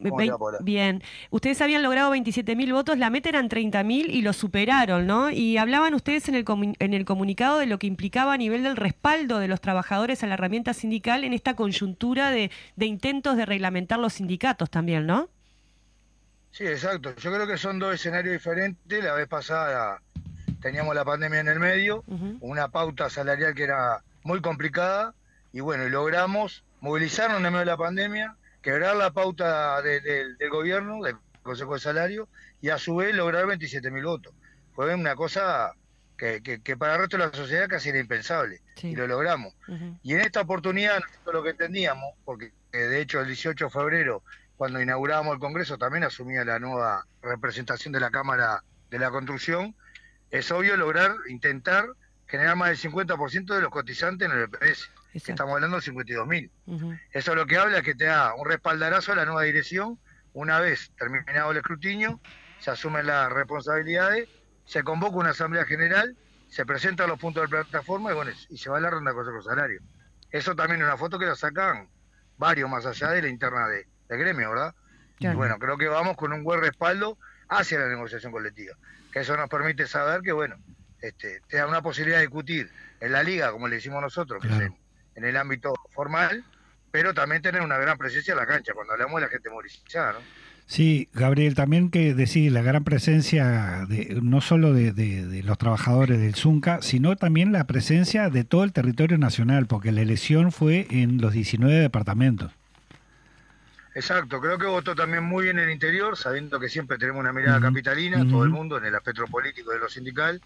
[0.61, 5.31] bien, ustedes habían logrado 27.000 votos, la meta eran 30.000 y lo superaron, ¿no?
[5.31, 6.45] Y hablaban ustedes en el,
[6.79, 10.27] en el comunicado de lo que implicaba a nivel del respaldo de los trabajadores a
[10.27, 15.29] la herramienta sindical en esta coyuntura de, de intentos de reglamentar los sindicatos también, ¿no?
[16.51, 17.15] Sí, exacto.
[17.17, 19.05] Yo creo que son dos escenarios diferentes.
[19.05, 20.03] La vez pasada
[20.61, 22.05] teníamos la pandemia en el medio,
[22.41, 25.15] una pauta salarial que era muy complicada,
[25.53, 31.03] y bueno, logramos movilizarnos en el medio de la pandemia, quebrar la pauta del gobierno,
[31.03, 32.29] del Consejo de Salario,
[32.61, 34.33] y a su vez lograr 27 mil votos.
[34.75, 35.73] Fue una cosa
[36.17, 39.55] que, para el resto de la sociedad casi era impensable, y lo logramos.
[40.03, 44.23] Y en esta oportunidad, nosotros lo que entendíamos, porque de hecho el 18 de febrero,
[44.57, 49.75] cuando inaugurábamos el Congreso, también asumía la nueva representación de la Cámara de la Construcción,
[50.31, 51.87] es obvio lograr, intentar
[52.27, 54.91] generar más del 50% de los cotizantes en el EPS.
[55.15, 56.51] estamos hablando de 52 mil.
[57.13, 59.99] Eso lo que habla es que te da un respaldarazo a la nueva dirección.
[60.33, 62.21] Una vez terminado el escrutinio,
[62.61, 64.29] se asumen las responsabilidades,
[64.65, 66.17] se convoca una asamblea general,
[66.49, 69.17] se presentan los puntos de plataforma y, bueno, y se va a la ronda de
[69.17, 69.81] consejo salario.
[70.31, 71.89] Eso también es una foto que la sacan
[72.39, 74.75] varios más allá de la interna de, gremio, ¿verdad?
[75.19, 78.77] Y bueno, creo que vamos con un buen respaldo hacia la negociación colectiva.
[79.13, 80.57] Que eso nos permite saber que, bueno,
[81.01, 82.71] este, te da una posibilidad de discutir
[83.01, 84.71] en la liga, como le decimos nosotros, que es
[85.15, 86.45] en, el ámbito formal,
[86.91, 90.13] pero también tener una gran presencia en la cancha, cuando hablamos de la gente movilizada,
[90.13, 90.19] ¿no?
[90.71, 96.37] Sí, Gabriel, también que decir la gran presencia de, no solo de, los trabajadores del
[96.37, 101.21] Zunca, sino también la presencia de todo el territorio nacional, porque la elección fue en
[101.21, 102.53] los 19 departamentos.
[103.95, 107.33] Exacto, creo que votó también muy bien en el interior, sabiendo que siempre tenemos una
[107.33, 110.41] mirada capitalina, todo el mundo, en el aspecto político de lo sindical,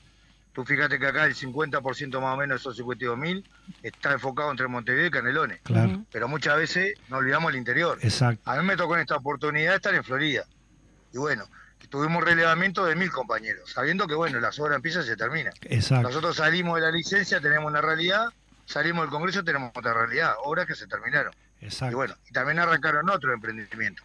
[0.54, 3.44] Tú fíjate que acá el 50% más o menos de esos 52.000
[3.82, 5.60] está enfocado entre Montevideo y Canelones.
[5.64, 6.04] Claro.
[6.12, 7.98] Pero muchas veces no olvidamos el interior.
[8.00, 8.48] Exacto.
[8.48, 10.44] A mí me tocó en esta oportunidad estar en Florida.
[11.12, 11.44] Y bueno,
[11.90, 15.50] tuvimos relevamiento de mil compañeros, sabiendo que bueno, la obra empieza y se termina.
[15.62, 16.06] Exacto.
[16.06, 18.28] Nosotros salimos de la licencia, tenemos una realidad,
[18.64, 21.34] salimos del Congreso, tenemos otra realidad, obras que se terminaron.
[21.64, 21.92] Exacto.
[21.92, 24.02] Y bueno, también arrancaron otro emprendimiento.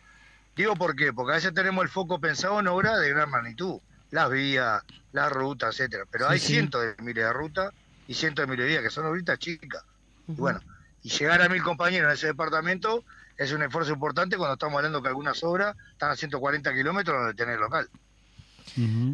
[0.56, 3.80] Digo por qué, porque a veces tenemos el foco pensado en obras de gran magnitud
[4.12, 6.06] las vías, las rutas, etcétera.
[6.10, 7.74] Pero hay cientos de miles de rutas
[8.08, 9.84] y cientos de miles de vías que son ahorita chicas.
[10.28, 10.60] Y bueno,
[11.04, 13.04] y llegar a mil compañeros en ese departamento
[13.38, 17.34] es un esfuerzo importante cuando estamos hablando que algunas obras están a 140 kilómetros de
[17.34, 17.90] tener local.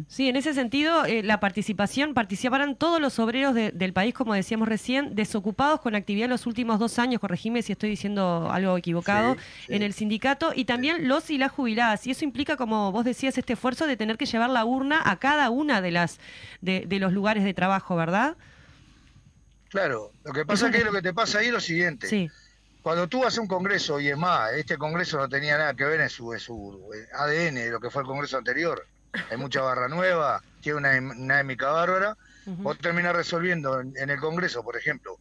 [0.08, 4.68] Sí, en ese sentido, eh, la participación, participarán todos los obreros del país, como decíamos
[4.68, 9.36] recién, desocupados con actividad los últimos dos años, corregime si estoy diciendo algo equivocado,
[9.68, 12.06] en el sindicato, y también los y las jubiladas.
[12.06, 15.18] Y eso implica, como vos decías, este esfuerzo de tener que llevar la urna a
[15.18, 16.18] cada una de las
[16.60, 18.36] de, los lugares de trabajo, ¿verdad?
[19.68, 22.08] Claro, lo que pasa es que lo que te pasa ahí es lo siguiente.
[22.08, 22.30] Sí.
[22.82, 26.00] Cuando tú haces un congreso, y es más, este congreso no tenía nada que ver
[26.00, 26.80] en su, en su
[27.12, 28.86] ADN de lo que fue el congreso anterior,
[29.30, 32.16] hay mucha barra nueva, tiene una dinámica bárbara.
[32.46, 35.18] Vos terminás resolviendo en, el Congreso, por ejemplo,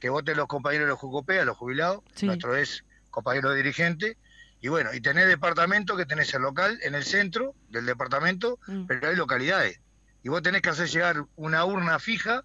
[0.00, 4.16] que voten los compañeros de los Jucopea, los jubilados, nuestro es compañero dirigente,
[4.60, 8.86] y bueno, y tenés departamento que tenés el local en el centro del departamento, mm.
[8.86, 9.78] pero hay localidades.
[10.24, 12.44] Y vos tenés que hacer llegar una urna fija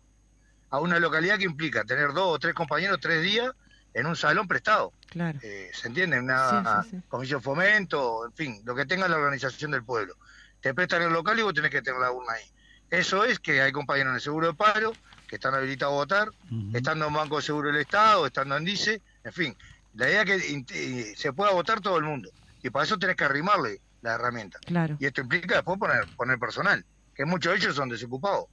[0.70, 3.52] a una localidad que implica tener dos o tres compañeros tres días
[3.94, 4.94] en un salón prestado.
[5.08, 5.40] Claro.
[5.42, 6.20] Eh, ¿Se entiende?
[6.20, 10.16] Una comisión fomento, en fin, lo que tenga la organización del pueblo
[10.62, 12.44] te prestan el local y vos tenés que tener la urna ahí.
[12.90, 14.94] Eso es que hay compañeros en el seguro de paro
[15.28, 16.32] que están habilitados a votar,
[16.74, 19.58] estando en Banco de Seguro del Estado, estando en DICE, en fin.
[19.94, 22.32] La idea es que se pueda votar todo el mundo.
[22.64, 24.60] Y para eso tenés que arrimarle la herramienta.
[24.66, 24.98] Claro.
[25.00, 28.46] Y esto implica después poner, poner personal, que muchos de ellos son desocupados,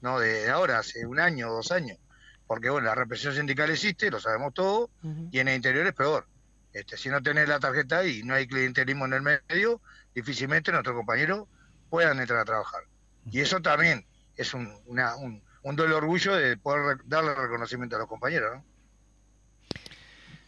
[0.00, 1.98] no de, ahora, hace un año o dos años.
[2.46, 4.88] Porque bueno, la represión sindical existe, lo sabemos todo,
[5.30, 6.26] y en el interior es peor.
[6.72, 9.80] Este, si no tenés la tarjeta ahí y no hay clientelismo en el medio,
[10.16, 11.46] difícilmente nuestros compañeros
[11.90, 12.82] puedan entrar a trabajar.
[13.30, 17.98] Y eso también es un, una, un, un doble orgullo de poder darle reconocimiento a
[18.00, 18.56] los compañeros.
[18.56, 18.64] ¿no?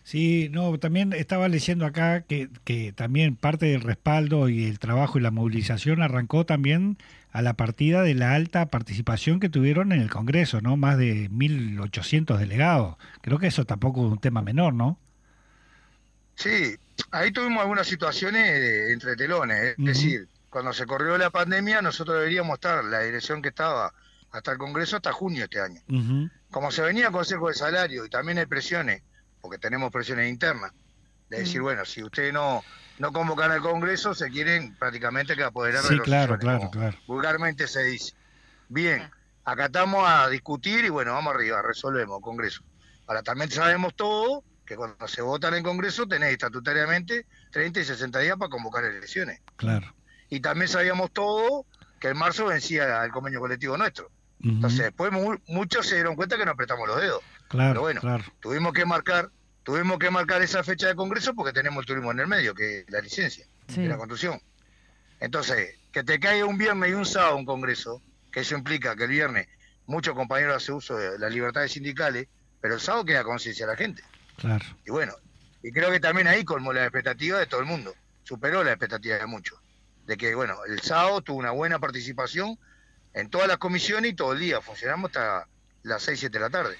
[0.04, 5.18] Sí, no, también estaba leyendo acá que, que también parte del respaldo y el trabajo
[5.18, 6.96] y la movilización arrancó también
[7.30, 10.78] a la partida de la alta participación que tuvieron en el Congreso, ¿no?
[10.78, 12.96] Más de 1.800 delegados.
[13.20, 14.98] Creo que eso tampoco es un tema menor, ¿no?
[16.36, 16.78] Sí,
[17.10, 22.54] ahí tuvimos algunas situaciones entre telones, es decir, cuando se corrió la pandemia nosotros deberíamos
[22.54, 23.92] estar, la dirección que estaba
[24.30, 25.80] hasta el Congreso hasta junio este año.
[26.50, 29.02] Como se venía Consejo de Salario y también hay presiones,
[29.40, 30.72] porque tenemos presiones internas,
[31.28, 32.62] de decir, bueno, si ustedes no
[32.98, 36.98] no convocan al Congreso, se quieren prácticamente que apoderar sí, claro, claro, claro.
[37.06, 38.14] Vulgarmente se dice.
[38.68, 39.08] Bien,
[39.44, 42.62] acá estamos a discutir y bueno, vamos arriba, resolvemos, Congreso.
[43.06, 47.84] Ahora también sabemos todo que cuando se vota en el Congreso tenés estatutariamente 30 y
[47.84, 49.40] 60 días para convocar elecciones.
[49.56, 49.94] Claro.
[50.28, 51.64] Y también sabíamos todo
[51.98, 54.10] que en marzo vencía el convenio colectivo nuestro.
[54.44, 55.10] Entonces, después
[55.46, 57.22] muchos se dieron cuenta que nos apretamos los dedos.
[57.48, 58.24] Claro, Pero bueno, claro.
[58.40, 59.30] tuvimos que marcar
[59.64, 62.80] tuvimos que marcar esa fecha de Congreso porque tenemos el turismo en el medio, que
[62.80, 64.40] es la licencia de la construcción.
[65.20, 69.04] Entonces, que te caiga un viernes y un sábado un Congreso, que eso implica que
[69.04, 69.48] el viernes
[69.86, 72.28] muchos compañeros hacen uso de las libertades sindicales,
[72.60, 74.02] pero el sábado queda conciencia a la gente.
[74.84, 75.14] Y bueno,
[75.62, 77.94] y creo que también ahí colmó la expectativa de todo el mundo,
[78.24, 79.58] superó la expectativa de muchos,
[80.06, 82.58] de que bueno, el sábado tuvo una buena participación
[83.14, 85.48] en todas las comisiones y todo el día, funcionamos hasta
[85.82, 86.76] las 6, 7 de la tarde.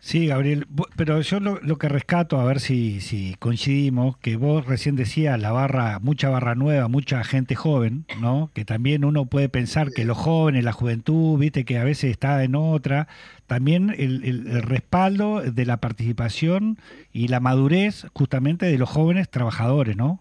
[0.00, 4.94] Sí, Gabriel, pero yo lo, que rescato, a ver si, si coincidimos, que vos recién
[4.94, 8.50] decías la barra, mucha barra nueva, mucha gente joven, ¿no?
[8.54, 12.44] Que también uno puede pensar que los jóvenes, la juventud, viste que a veces está
[12.44, 13.08] en otra,
[13.48, 16.78] también el, el, respaldo de la participación
[17.12, 20.20] y la madurez justamente de los jóvenes trabajadores, ¿no?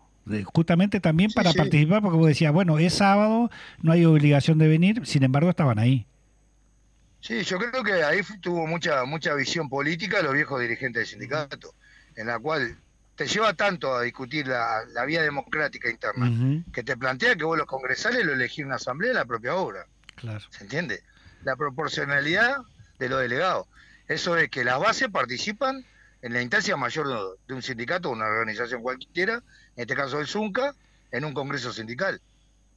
[0.53, 3.49] justamente también para participar, porque vos decías, bueno, es sábado,
[3.81, 6.05] no hay obligación de venir, sin embargo estaban ahí.
[7.21, 11.73] Sí, yo creo que ahí tuvo mucha mucha visión política los viejos dirigentes del sindicato,
[12.15, 12.77] en la cual
[13.15, 17.65] te lleva tanto a discutir la, vía democrática interna, que te plantea que vos los
[17.65, 19.87] congresales lo elegís en una asamblea de la propia obra.
[20.15, 20.45] Claro.
[20.51, 21.01] ¿Se entiende?
[21.43, 22.57] La proporcionalidad
[22.99, 23.67] de los delegados.
[24.07, 25.83] Eso es que las bases participan
[26.21, 29.41] en la instancia mayor de un sindicato o una organización cualquiera,
[29.75, 30.75] en este caso el ZUNCA,
[31.11, 32.21] en un congreso sindical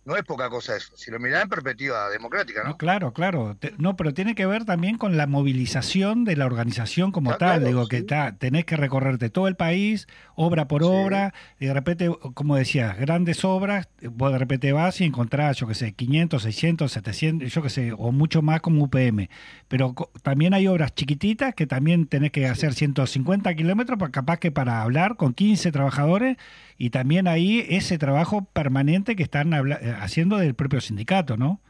[0.04, 2.76] no es poca cosa eso, si lo mirás en perspectiva democrática, ¿no?
[2.76, 3.56] claro, claro.
[3.78, 7.64] no, pero tiene que ver también con la movilización de la organización como tal.
[7.64, 12.10] Digo, que está, tenés que recorrerte todo el país, obra por obra, y de repente,
[12.34, 16.92] como decías, grandes obras, vos de repente vas y encontrás, yo qué sé, 500, 600,
[16.92, 19.28] 700, yo qué sé, o mucho más como UPM.
[19.68, 24.82] Pero también hay obras chiquititas que también tenés que hacer 150 kilómetros, capaz que para
[24.82, 26.36] hablar con 15 trabajadores
[26.80, 31.60] y también ahí ese trabajo permanente que están eh, haciendo del propio sindicato, ¿no?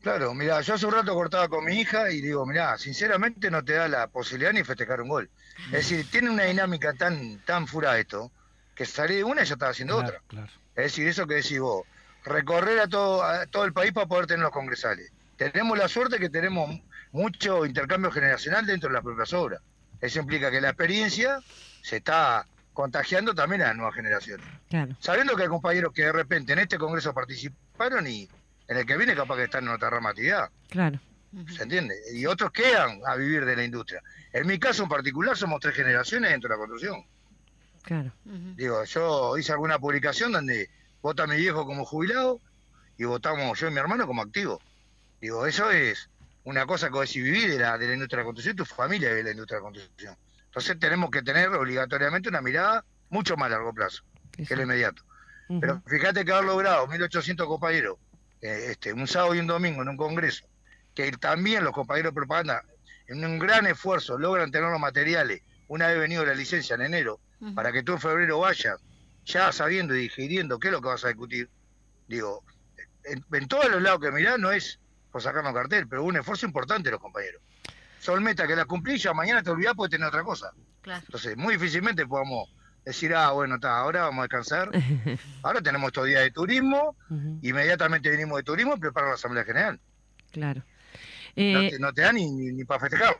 [0.00, 3.62] Claro, mira, yo hace un rato cortaba con mi hija y digo, mira, sinceramente no
[3.62, 5.30] te da la posibilidad ni festejar un gol.
[5.66, 8.32] Es decir, tiene una dinámica tan tan fura esto
[8.74, 10.22] que salí de una y ya estaba haciendo otra.
[10.74, 11.84] Es decir, eso que decís vos,
[12.24, 15.12] recorrer a todo, a todo el país para poder tener los congresales.
[15.36, 16.80] Tenemos la suerte que tenemos
[17.12, 19.60] mucho intercambio generacional dentro de las propias obras.
[20.00, 21.40] Eso implica que la experiencia
[21.82, 24.46] se está contagiando también a las nuevas generaciones.
[25.00, 28.28] Sabiendo que hay compañeros que de repente en este congreso participaron y
[28.68, 30.14] en el que viene capaz que están en otra rama
[30.68, 31.00] Claro.
[31.48, 31.94] ¿Se entiende?
[32.12, 34.02] Y otros quedan a vivir de la industria.
[34.32, 37.04] En mi caso en particular somos tres generaciones dentro de la construcción.
[37.82, 38.12] Claro.
[38.56, 40.68] Digo, yo hice alguna publicación donde
[41.02, 42.40] vota mi viejo como jubilado
[42.98, 44.60] y votamos yo y mi hermano como activo.
[45.20, 46.08] Digo, eso es
[46.44, 49.08] una cosa que si vivir de la, de la industria de la construcción, tu familia
[49.08, 50.16] vive de la industria de la construcción.
[50.50, 55.04] Entonces tenemos que tener obligatoriamente una mirada mucho más a largo plazo que el inmediato.
[55.60, 57.98] Pero fíjate que haber logrado 1.800 compañeros
[58.40, 60.46] eh, este, un sábado y un domingo en un congreso,
[60.94, 62.64] que también los compañeros de propaganda,
[63.06, 67.20] en un gran esfuerzo, logran tener los materiales una vez venido la licencia en enero,
[67.54, 68.80] para que tú en febrero vayas
[69.24, 71.48] ya sabiendo y digiriendo qué es lo que vas a discutir.
[72.08, 72.42] Digo,
[73.04, 74.80] en, todos los lados que mirás no es
[75.12, 77.40] por sacarnos cartel, pero un esfuerzo importante de los compañeros
[78.00, 80.52] son metas que las cumplí ya mañana te olvidás puede tener otra cosa.
[80.84, 82.48] Entonces, muy difícilmente podamos
[82.84, 84.70] decir, ah, bueno, está, ahora vamos a descansar.
[85.42, 86.96] ahora tenemos estos días de turismo,
[87.42, 89.78] inmediatamente venimos de turismo y preparar la Asamblea General.
[90.32, 90.64] Claro.
[91.36, 93.18] no, te, no, te, da ni, ni para festejarlo.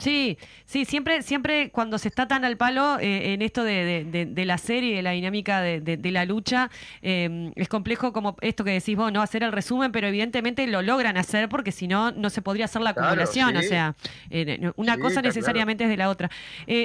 [0.00, 4.44] Sí, sí, siempre, siempre cuando se está tan al palo eh, en esto de, de,
[4.46, 6.70] la serie, de la dinámica de, la lucha,
[7.02, 10.80] eh, es complejo como esto que decís vos, no hacer el resumen, pero evidentemente lo
[10.80, 13.56] logran hacer porque si no, no se podría hacer la acumulación.
[13.58, 13.94] O sea,
[14.30, 16.30] eh, una cosa necesariamente es de la otra.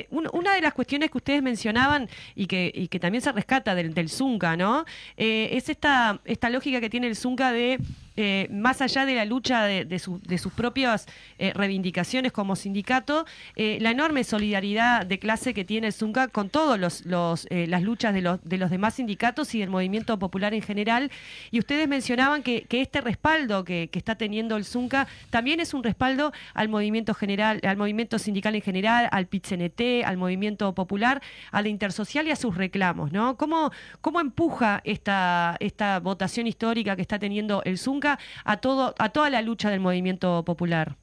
[0.09, 3.93] una de las cuestiones que ustedes mencionaban y que, y que también se rescata del,
[3.93, 4.84] del Zunca, ¿no?
[5.16, 7.80] es esta, esta lógica que tiene el Zunca de
[8.18, 11.05] eh, más allá de la lucha de, sus propias
[11.38, 16.49] eh, reivindicaciones como sindicato, eh, la enorme solidaridad de clase que tiene el Zunca con
[16.49, 17.03] todas los,
[17.49, 21.11] las luchas de los, de los demás sindicatos y del movimiento popular en general.
[21.51, 26.32] Y ustedes mencionaban que, este respaldo que, está teniendo el Zunca también es un respaldo
[26.53, 31.70] al movimiento general, al movimiento sindical en general, al PITCNT, al movimiento popular, a la
[31.70, 33.38] intersocial y a sus reclamos, ¿no?
[33.38, 38.05] ¿Cómo, cómo empuja esta, esta votación histórica que está teniendo el Zunca?
[38.06, 40.95] A, todo, a toda la lucha del movimiento popular.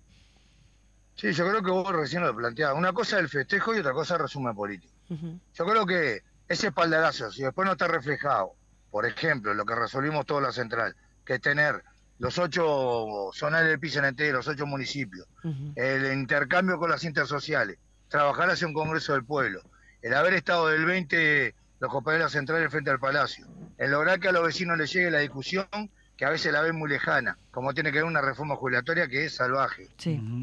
[1.17, 2.77] Sí, yo creo que vos recién lo planteabas.
[2.77, 4.93] Una cosa es el festejo y otra cosa es el resumen político.
[5.55, 8.55] Yo creo que ese espaldarazo, si después no está reflejado,
[8.91, 11.83] por ejemplo, lo que resolvimos toda la central, que es tener
[12.19, 15.27] los ocho zonales del PICNT, los ocho municipios,
[15.77, 17.79] el intercambio con las intersociales,
[18.09, 19.63] trabajar hacia un Congreso del Pueblo,
[20.03, 23.47] el haber estado del 20 los compañeros centrales frente al Palacio,
[23.77, 25.67] el lograr que a los vecinos les llegue la discusión
[26.23, 29.25] que a veces la ven muy lejana, como tiene que ver una reforma jubilatoria que
[29.25, 29.89] es salvaje,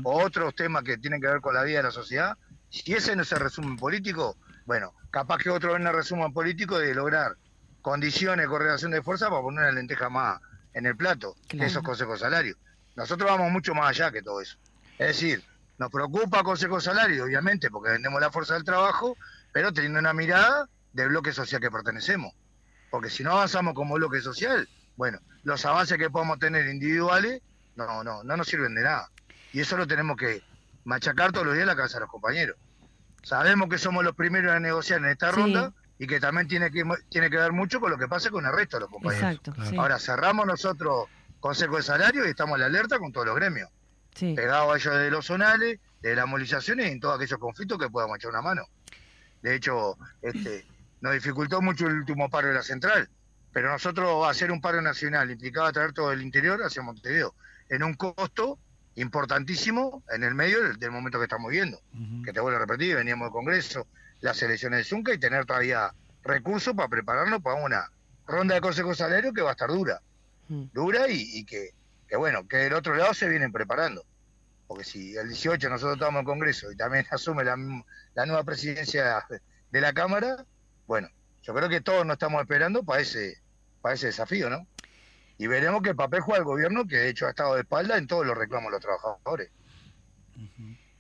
[0.04, 2.38] o otros temas que tienen que ver con la vida de la sociedad,
[2.70, 6.78] si ese no es el resumen político, bueno, capaz que otro ven el resumen político
[6.78, 7.38] de lograr
[7.82, 10.42] condiciones de correlación de fuerza para poner la lenteja más
[10.74, 12.58] en el plato de esos consejos salarios.
[12.98, 14.58] Nosotros vamos mucho más allá que todo eso.
[14.98, 15.42] Es decir,
[15.78, 19.16] nos preocupa consejo salario, obviamente, porque vendemos la fuerza del trabajo,
[19.54, 22.34] pero teniendo una mirada del bloque social que pertenecemos.
[22.92, 24.68] Porque si no avanzamos como bloque social,
[25.00, 27.42] bueno, los avances que podemos tener individuales
[27.78, 29.10] no, no, no nos sirven de nada.
[29.54, 30.44] Y eso lo tenemos que
[30.84, 32.58] machacar todos los días la casa de los compañeros.
[33.24, 36.84] Sabemos que somos los primeros a negociar en esta ronda y que también tiene que,
[37.08, 39.40] tiene que ver mucho con lo que pasa con el resto de los compañeros.
[39.78, 41.08] Ahora cerramos nosotros
[41.40, 43.70] Consejo de Salario y estamos en la alerta con todos los gremios.
[44.20, 47.90] Pegados a ellos de los zonales, de las movilizaciones y en todos aquellos conflictos que
[47.90, 48.64] podamos echar una mano.
[49.42, 50.66] De hecho, este,
[51.00, 53.10] nos dificultó mucho el último paro de la central,
[53.52, 57.34] pero nosotros hacer un paro nacional implicaba traer todo el interior hacia Montevideo,
[57.70, 58.60] en un costo
[58.96, 61.80] importantísimo en el medio del, momento que estamos viviendo.
[62.26, 63.88] Que te vuelvo a repetir, veníamos del Congreso,
[64.22, 65.94] las elecciones de Zunca y tener todavía
[66.24, 67.92] recursos para prepararnos para una
[68.28, 70.02] ronda de consejo salario que va a estar dura.
[70.48, 71.70] Dura y, que,
[72.08, 74.04] que, bueno, que del otro lado se vienen preparando.
[74.68, 77.56] Porque si el 18 nosotros estamos en Congreso y también asume la,
[78.16, 79.26] la nueva presidencia
[79.72, 80.46] de la Cámara,
[80.88, 81.08] bueno,
[81.50, 83.42] yo creo que todos nos estamos esperando para ese,
[83.82, 84.68] para ese desafío, ¿no?
[85.40, 88.06] Y veremos el papel juega el gobierno, que de hecho ha estado de espalda en
[88.06, 89.50] todos los reclamos de los trabajadores.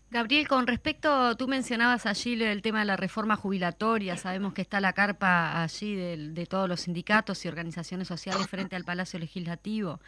[0.10, 4.82] Gabriel, con respecto, tú mencionabas allí el tema de la reforma jubilatoria, sabemos que está
[4.82, 10.00] la carpa allí de, todos los sindicatos y organizaciones sociales frente al Palacio Legislativo,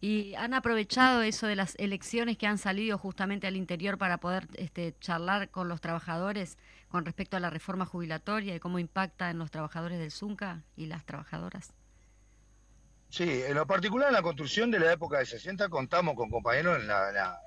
[0.00, 4.46] y han aprovechado eso de las elecciones que han salido justamente al interior para poder
[4.54, 6.58] este, charlar con los trabajadores
[6.90, 10.86] con respecto a la reforma jubilatoria y cómo impacta en los trabajadores del ZUNCA y
[10.86, 11.72] las trabajadoras.
[13.08, 16.80] Sí, en lo particular en la construcción de la época de 60 contamos con compañeros
[16.80, 17.40] en la,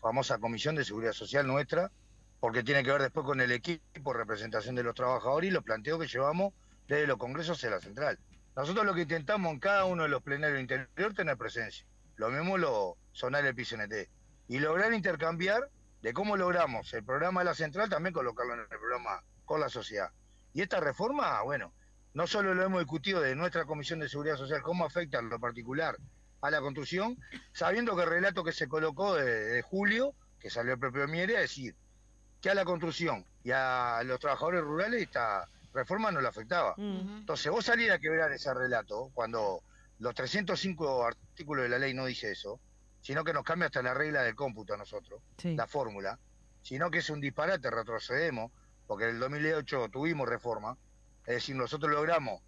[0.00, 1.92] famosa Comisión de Seguridad Social nuestra,
[2.40, 6.00] porque tiene que ver después con el equipo, representación de los trabajadores y los planteos
[6.00, 6.52] que llevamos
[6.88, 8.18] desde los congresos a la central.
[8.56, 11.86] Nosotros lo que intentamos en cada uno de los plenarios interior tener presencia.
[12.16, 14.08] Lo mismo lo sonar el PCNT.
[14.48, 15.68] Y lograr intercambiar
[16.02, 19.68] de cómo logramos el programa de la central también colocarlo en el programa con la
[19.68, 20.10] sociedad.
[20.52, 21.72] Y esta reforma, bueno,
[22.14, 25.38] no solo lo hemos discutido de nuestra Comisión de Seguridad Social, cómo afecta en lo
[25.38, 25.96] particular
[26.40, 27.18] a la construcción,
[27.52, 31.40] sabiendo que el relato que se colocó de, julio, que salió el propio Miere, a
[31.40, 31.74] decir
[32.40, 36.74] que a la construcción y a los trabajadores rurales esta reforma no le afectaba.
[36.76, 39.62] Entonces vos salís a quebrar ese relato cuando
[39.98, 42.60] los 305 artículos de la ley no dice eso,
[43.00, 46.18] sino que nos cambia hasta la regla del cómputo a nosotros, la fórmula,
[46.62, 48.52] sino que es un disparate, retrocedemos,
[48.86, 50.76] porque en el 2008 tuvimos reforma,
[51.26, 52.42] es decir, nosotros logramos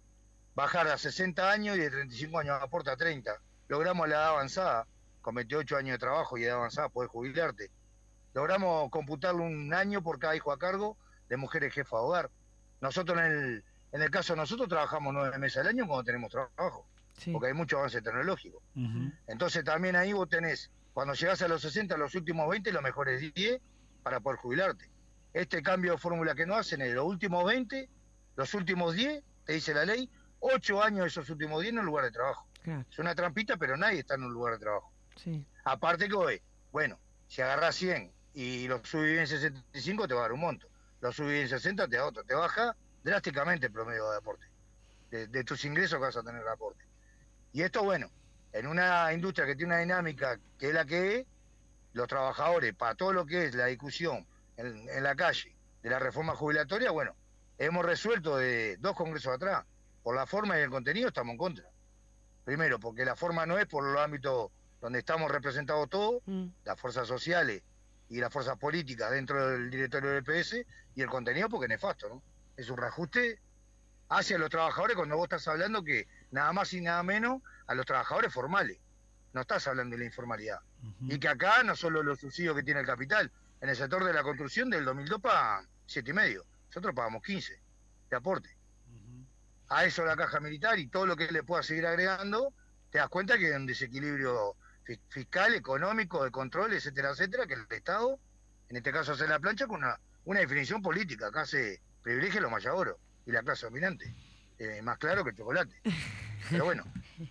[0.55, 3.39] bajar a 60 años y de 35 años aporta 30.
[3.67, 4.87] Logramos la edad avanzada,
[5.21, 7.71] con 28 años de trabajo y edad avanzada poder jubilarte.
[8.33, 10.97] Logramos computarle un año por cada hijo a cargo
[11.29, 12.31] de mujeres jefa de hogar.
[12.81, 16.31] Nosotros en el, en el caso de nosotros trabajamos nueve meses al año cuando tenemos
[16.31, 16.87] trabajo,
[17.31, 18.61] porque hay mucho avance tecnológico.
[19.27, 23.33] Entonces también ahí vos tenés, cuando llegás a los 60, los últimos 20, los mejores
[23.33, 23.61] 10
[24.03, 24.89] para poder jubilarte.
[25.33, 27.89] Este cambio de fórmula que no hacen es los últimos 20
[28.35, 30.09] los últimos 10, te dice la ley,
[30.39, 32.47] 8 años de esos últimos 10 en un lugar de trabajo.
[32.89, 34.91] Es una trampita, pero nadie está en un lugar de trabajo.
[35.63, 36.41] Aparte que hoy,
[36.71, 40.67] bueno, si agarras 100 y lo subís en 65, te va a dar un monto.
[41.01, 42.23] Lo subís en 60, te da otro.
[42.23, 44.45] Te baja drásticamente el promedio de aporte.
[45.09, 46.83] De, tus ingresos que vas a tener de aporte.
[47.53, 48.09] Y esto, bueno,
[48.53, 51.25] en una industria que tiene una dinámica que es la que es,
[51.93, 54.25] los trabajadores, para todo lo que es la discusión
[54.57, 57.15] en la calle de la reforma jubilatoria, bueno,
[57.57, 59.65] hemos resuelto de dos congresos atrás.
[60.03, 61.65] Por la forma y el contenido estamos en contra.
[62.43, 66.47] Primero, porque la forma no es por los ámbitos donde estamos representados todos, mm.
[66.65, 67.61] las fuerzas sociales
[68.09, 72.09] y las fuerzas políticas dentro del directorio del PS, y el contenido porque es nefasto,
[72.09, 72.23] ¿no?
[72.57, 73.39] Es un reajuste
[74.11, 77.85] hacia los trabajadores cuando vos estás hablando que nada más y nada menos a los
[77.85, 78.77] trabajadores formales.
[79.31, 80.59] No estás hablando de la informalidad.
[81.07, 83.31] Y que acá no solo los subsidios que tiene el capital,
[83.61, 86.45] en el sector de la construcción del 2002 para siete y medio.
[86.67, 87.57] Nosotros pagamos 15
[88.09, 88.49] de aporte.
[89.69, 92.53] A eso la caja militar y todo lo que le pueda seguir agregando,
[92.89, 94.57] te das cuenta que hay un desequilibrio
[95.07, 98.19] fiscal, económico, de control, etcétera, etcétera, que el Estado,
[98.67, 102.51] en este caso hace la plancha con una, una definición política, acá se privilegia los
[102.51, 102.97] mayagoros
[103.31, 104.13] y la clase dominante.
[104.59, 105.81] Eh, más claro que el chocolate.
[106.49, 106.83] Pero bueno,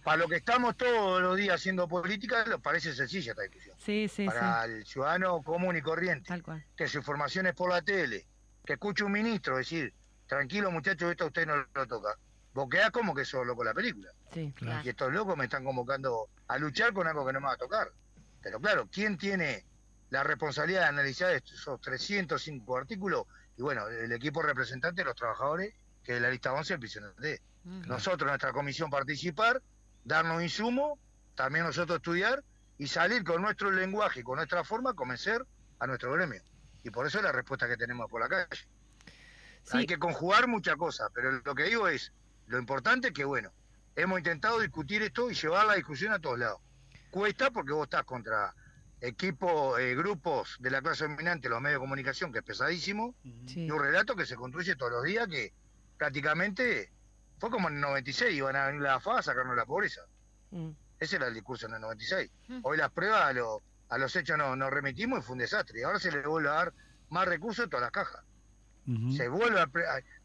[0.02, 3.76] para lo que estamos todos los días haciendo política, parece sencilla esta discusión.
[3.78, 6.42] Sí, sí, para el ciudadano común y corriente,
[6.76, 8.26] que su información es por la tele,
[8.64, 9.92] que escuche un ministro decir,
[10.26, 12.16] tranquilo muchachos, esto a usted no lo toca.
[12.54, 14.10] Vos quedás como que sos loco la película.
[14.32, 14.52] Sí,
[14.84, 17.58] Y estos locos me están convocando a luchar con algo que no me va a
[17.58, 17.92] tocar.
[18.42, 19.64] Pero claro, ¿quién tiene
[20.10, 23.26] la responsabilidad de analizar esos 305 artículos?
[23.56, 25.74] Y bueno, el equipo representante de los trabajadores,
[26.10, 27.40] que la lista 11 del PCNT.
[27.86, 29.62] Nosotros, nuestra comisión, participar,
[30.04, 30.98] darnos insumo,
[31.36, 32.42] también nosotros estudiar
[32.78, 35.46] y salir con nuestro lenguaje, con nuestra forma, convencer
[35.78, 36.42] a nuestro gremio.
[36.82, 38.48] Y por eso es la respuesta que tenemos por la calle.
[39.72, 42.12] Hay que conjugar muchas cosas, pero lo que digo es,
[42.46, 43.52] lo importante es que, bueno,
[43.94, 46.60] hemos intentado discutir esto y llevar la discusión a todos lados.
[47.10, 48.52] Cuesta porque vos estás contra
[49.00, 53.70] equipos, eh, grupos de la clase dominante, los medios de comunicación, que es pesadísimo, y
[53.70, 55.52] un relato que se construye todos los días, que
[56.00, 56.90] prácticamente
[57.38, 60.00] fue como en el 96, iban a venir la FA a sacarnos la pobreza.
[60.50, 60.70] Mm.
[60.98, 62.30] Ese era el discurso en el 96.
[62.48, 62.60] Mm.
[62.62, 65.80] Hoy las pruebas a, a los hechos nos no remitimos y fue un desastre.
[65.80, 66.72] Y ahora se le vuelve a dar
[67.10, 68.22] más recursos en todas las cajas.
[69.14, 69.68] Se vuelve a...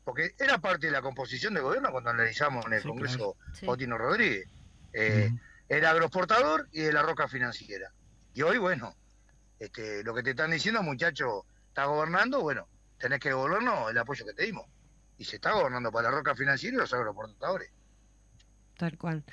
[0.05, 3.35] Porque era parte de la composición del gobierno cuando analizamos en el Congreso
[3.67, 4.47] Otino Rodríguez.
[4.93, 5.29] Eh,
[5.67, 7.91] el agroexportador y de la roca financiera.
[8.33, 8.95] Y hoy, bueno,
[9.59, 12.65] este, lo que te están diciendo, muchacho, está gobernando, bueno,
[12.97, 14.65] tenés que devolvernos el apoyo que te dimos.
[15.17, 17.69] Y se está gobernando para la roca financiera y los agroexportadores.
[18.77, 19.23] Tal cual.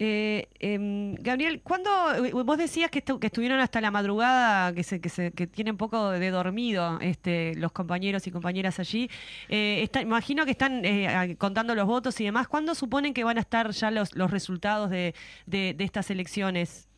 [0.00, 1.90] Eh, em, Gabriel, ¿cuándo
[2.24, 5.76] eh, vos decías que, que, estuvieron hasta la madrugada, que se, que, se, que tienen
[5.76, 9.10] poco de dormido este, los compañeros y compañeras allí?
[9.48, 12.46] Eh, imagino que están eh, contando los votos y demás.
[12.46, 15.16] ¿Cuándo suponen que van a estar ya los, los resultados de,
[15.46, 16.88] de, estas elecciones?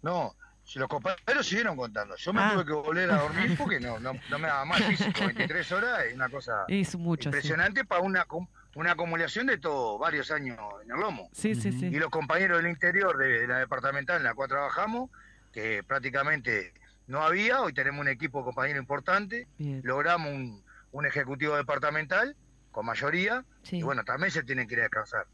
[0.00, 0.34] No,
[0.66, 2.16] si los compañeros siguieron contando.
[2.16, 2.50] Yo me ah.
[2.52, 5.20] tuve que volver a dormir porque no, no, me daba más físico.
[5.24, 8.26] 23 horas es una cosa impresionante para una
[8.74, 11.30] una acumulación de todo, varios años en el lomo.
[11.32, 11.86] Sí, sí, sí.
[11.86, 15.08] Y los compañeros del interior de, la departamental en la cual trabajamos,
[15.50, 16.74] que prácticamente
[17.06, 20.62] no había, hoy tenemos un equipo de compañeros importante, logramos un,
[20.92, 22.36] un, ejecutivo departamental
[22.70, 25.26] con mayoría, y bueno, también se tienen que ir a descansar.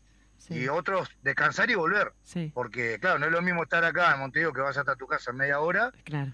[0.50, 2.12] Y otros descansar y volver.
[2.52, 5.30] Porque, claro, no es lo mismo estar acá en Montevideo que vas hasta tu casa
[5.30, 5.92] en media hora,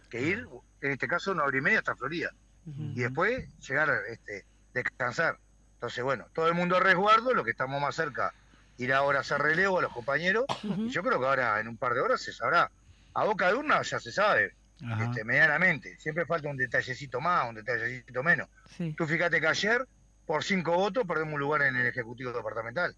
[0.08, 0.46] que ir,
[0.80, 2.32] en este caso, una hora y media hasta Florida.
[2.66, 4.44] Y después llegar este
[4.74, 5.38] descansar.
[5.74, 8.32] Entonces, bueno, todo el mundo a resguardo, lo que estamos más cerca,
[8.78, 11.76] ir ahora a hacer relevo a los compañeros, y yo creo que ahora en un
[11.76, 12.70] par de horas se sabrá.
[13.14, 14.54] A boca de urna ya se sabe,
[15.00, 15.96] este, medianamente.
[15.98, 18.48] Siempre falta un detallecito más, un detallecito menos.
[18.96, 19.86] Tú fíjate que ayer,
[20.26, 22.94] por cinco votos, perdemos un lugar en el Ejecutivo Departamental.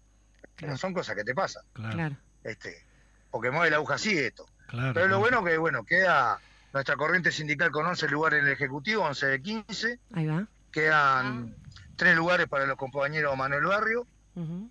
[0.61, 1.63] Pero son cosas que te pasan.
[1.73, 2.15] Claro.
[2.43, 2.85] Este,
[3.29, 4.45] porque mueve la aguja así esto.
[4.71, 6.39] Pero lo bueno que, bueno, queda
[6.73, 9.99] nuestra corriente sindical con 11 lugares en el Ejecutivo, 11 de 15.
[10.13, 10.47] Ahí va.
[10.71, 11.55] Quedan
[11.95, 14.07] tres lugares para los compañeros Manuel Barrio,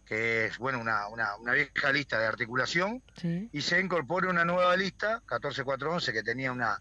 [0.06, 3.02] que es bueno una, una, una, vieja lista de articulación,
[3.52, 6.80] y se incorpora una nueva lista, 14411, que tenía una,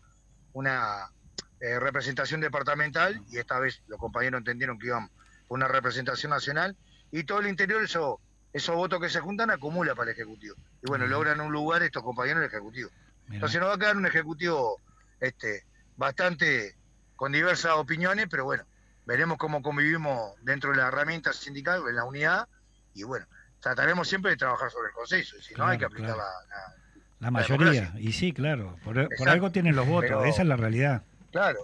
[0.53, 1.11] una
[1.59, 5.09] eh, representación departamental, y esta vez los compañeros entendieron que iban
[5.47, 6.77] por una representación nacional,
[7.11, 8.21] y todo el interior, eso,
[8.53, 10.55] esos votos que se juntan, acumula para el Ejecutivo.
[10.81, 12.89] Y bueno, logran un lugar estos compañeros del Ejecutivo.
[13.29, 14.81] Entonces nos va a quedar un Ejecutivo
[15.19, 15.63] este,
[15.97, 16.75] bastante
[17.15, 18.63] con diversas opiniones, pero bueno,
[19.05, 22.47] veremos cómo convivimos dentro de la herramienta sindical, en la unidad,
[22.93, 23.25] y bueno,
[23.59, 26.25] trataremos siempre de trabajar sobre el consenso, si no hay que aplicar la,
[27.19, 31.03] la, mayoría, y sí, claro, por, algo tienen los votos, esa es la realidad.
[31.31, 31.59] Claro,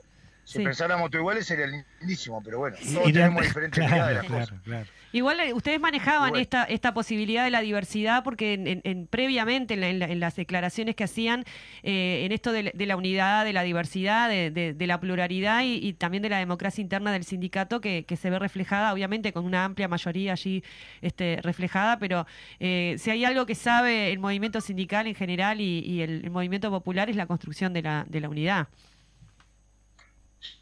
[0.46, 4.88] si pensáramos todo iguales sería lindísimo, pero bueno, todos tenemos diferentes claro, de las cosas.
[5.12, 10.36] Igual eh, ustedes manejaban esta, esta posibilidad de la diversidad porque en, previamente en, las
[10.36, 11.46] declaraciones que hacían
[11.84, 16.30] eh, en esto de, la unidad, de la diversidad, de, la pluralidad y, también de
[16.30, 20.64] la democracia interna del sindicato que, se ve reflejada, obviamente con una amplia mayoría allí
[21.02, 22.28] este, reflejada, pero
[22.60, 27.10] eh, si hay algo que sabe el movimiento sindical en general y, el, movimiento popular
[27.10, 28.68] es la construcción de la, de la unidad.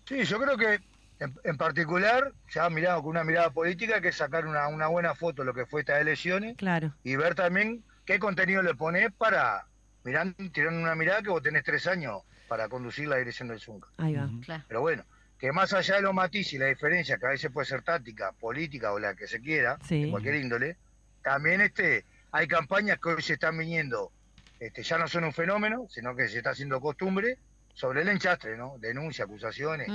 [0.05, 0.79] Sí, yo creo que
[1.19, 5.45] en, particular, ya mirado con una mirada política, que sacar una, una buena foto de
[5.45, 6.93] lo que fue estas elecciones claro.
[7.03, 9.65] y ver también qué contenido le pones para
[10.03, 13.87] mirar, tirando una mirada que vos tenés tres años para conducir la dirección del Zunca.
[13.97, 14.29] Ahí va.
[14.67, 15.05] Pero bueno,
[15.39, 18.31] que más allá de los matices y la diferencia, que a veces puede ser táctica,
[18.33, 20.77] política o la que se quiera, de cualquier índole,
[21.21, 24.11] también este hay campañas que hoy se están viniendo,
[24.59, 27.37] este, ya no son un fenómeno, sino que se está haciendo costumbre
[27.73, 28.75] sobre el enchastre, ¿no?
[28.79, 29.87] Denuncia, acusaciones.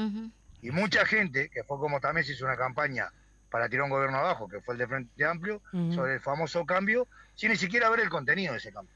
[0.60, 3.10] Y mucha gente, que fue como también se hizo una campaña
[3.50, 5.62] para tirar un gobierno abajo, que fue el de Frente Amplio,
[5.94, 8.94] sobre el famoso cambio, sin ni siquiera ver el contenido de ese cambio.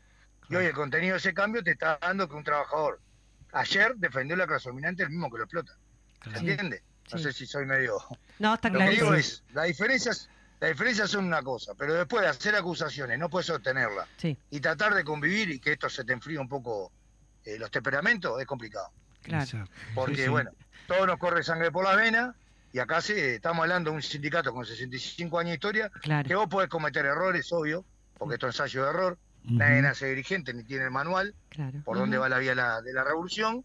[0.49, 3.01] Y hoy el contenido de ese cambio te está dando que un trabajador
[3.53, 5.73] ayer defendió la clase dominante el mismo que lo explota.
[6.25, 6.83] ¿Se entiende?
[7.13, 7.99] No sé si soy medio...
[8.39, 8.85] No, está claro.
[8.85, 10.13] Lo que digo es, la diferencia
[10.63, 14.07] la diferencia son una cosa, pero después de hacer acusaciones, no puedes obtenerla
[14.49, 16.93] y tratar de convivir y que esto se te enfríe un poco
[17.45, 18.89] eh, los temperamentos, es complicado.
[19.23, 19.65] Claro.
[19.95, 20.51] Porque, bueno,
[20.87, 22.35] todo nos corre sangre por las venas
[22.73, 25.91] y acá sí, estamos hablando de un sindicato con 65 años de historia,
[26.27, 27.85] que vos podés cometer errores, obvio,
[28.17, 31.35] porque esto es ensayo de error, nadie nace dirigente ni tiene el manual
[31.85, 33.63] por dónde va la vía de la revolución,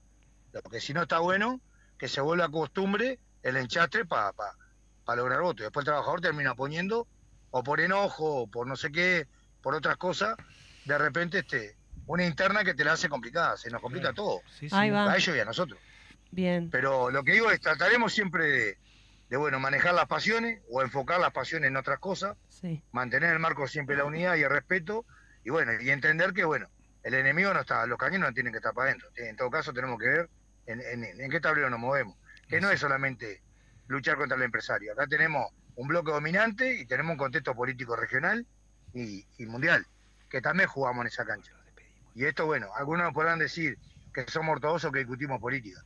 [0.61, 1.61] porque si no está bueno
[1.97, 5.63] que se vuelva costumbre el enchastre para pa, lograr voto.
[5.63, 7.07] Después el trabajador termina poniendo,
[7.51, 9.25] o por enojo, o por no sé qué,
[9.61, 10.35] por otras cosas,
[10.83, 11.76] de repente este
[12.07, 14.41] una interna que te la hace complicada, se nos complica todo,
[14.71, 15.79] a ellos y a nosotros.
[16.31, 16.69] Bien.
[16.69, 18.77] Pero lo que digo es, trataremos siempre
[19.29, 22.35] de, bueno, manejar las pasiones o enfocar las pasiones en otras cosas,
[22.91, 25.05] mantener el marco siempre la unidad y el respeto,
[25.43, 26.67] y bueno, y entender que, bueno,
[27.03, 29.09] el enemigo no está, los cañones no tienen que estar para adentro.
[29.15, 30.29] En todo caso tenemos que ver
[30.65, 32.17] en, qué tablero nos movemos.
[32.47, 33.41] Que no es solamente
[33.87, 34.93] luchar contra el empresario.
[34.93, 38.45] Acá tenemos un bloque dominante y tenemos un contexto político regional
[38.93, 39.85] y, mundial,
[40.29, 41.53] que también jugamos en esa cancha.
[42.17, 43.77] Y esto, bueno, algunos podrán decir
[44.11, 45.83] que somos ortodoxos que discutimos política.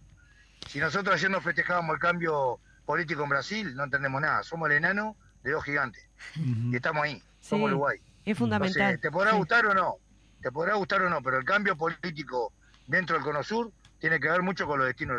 [0.66, 4.42] Si nosotros ayer nos festejábamos el cambio político en Brasil, no entendemos nada.
[4.42, 6.08] Somos el enano de dos gigantes.
[6.38, 8.00] Y estamos ahí, somos Uruguay.
[8.24, 8.98] Es fundamental.
[9.02, 9.98] ¿Te podrá gustar o no?
[10.42, 12.54] Te podrá gustar o no, pero el cambio político
[12.88, 15.18] dentro del Cono Sur tiene que ver mucho con los destinos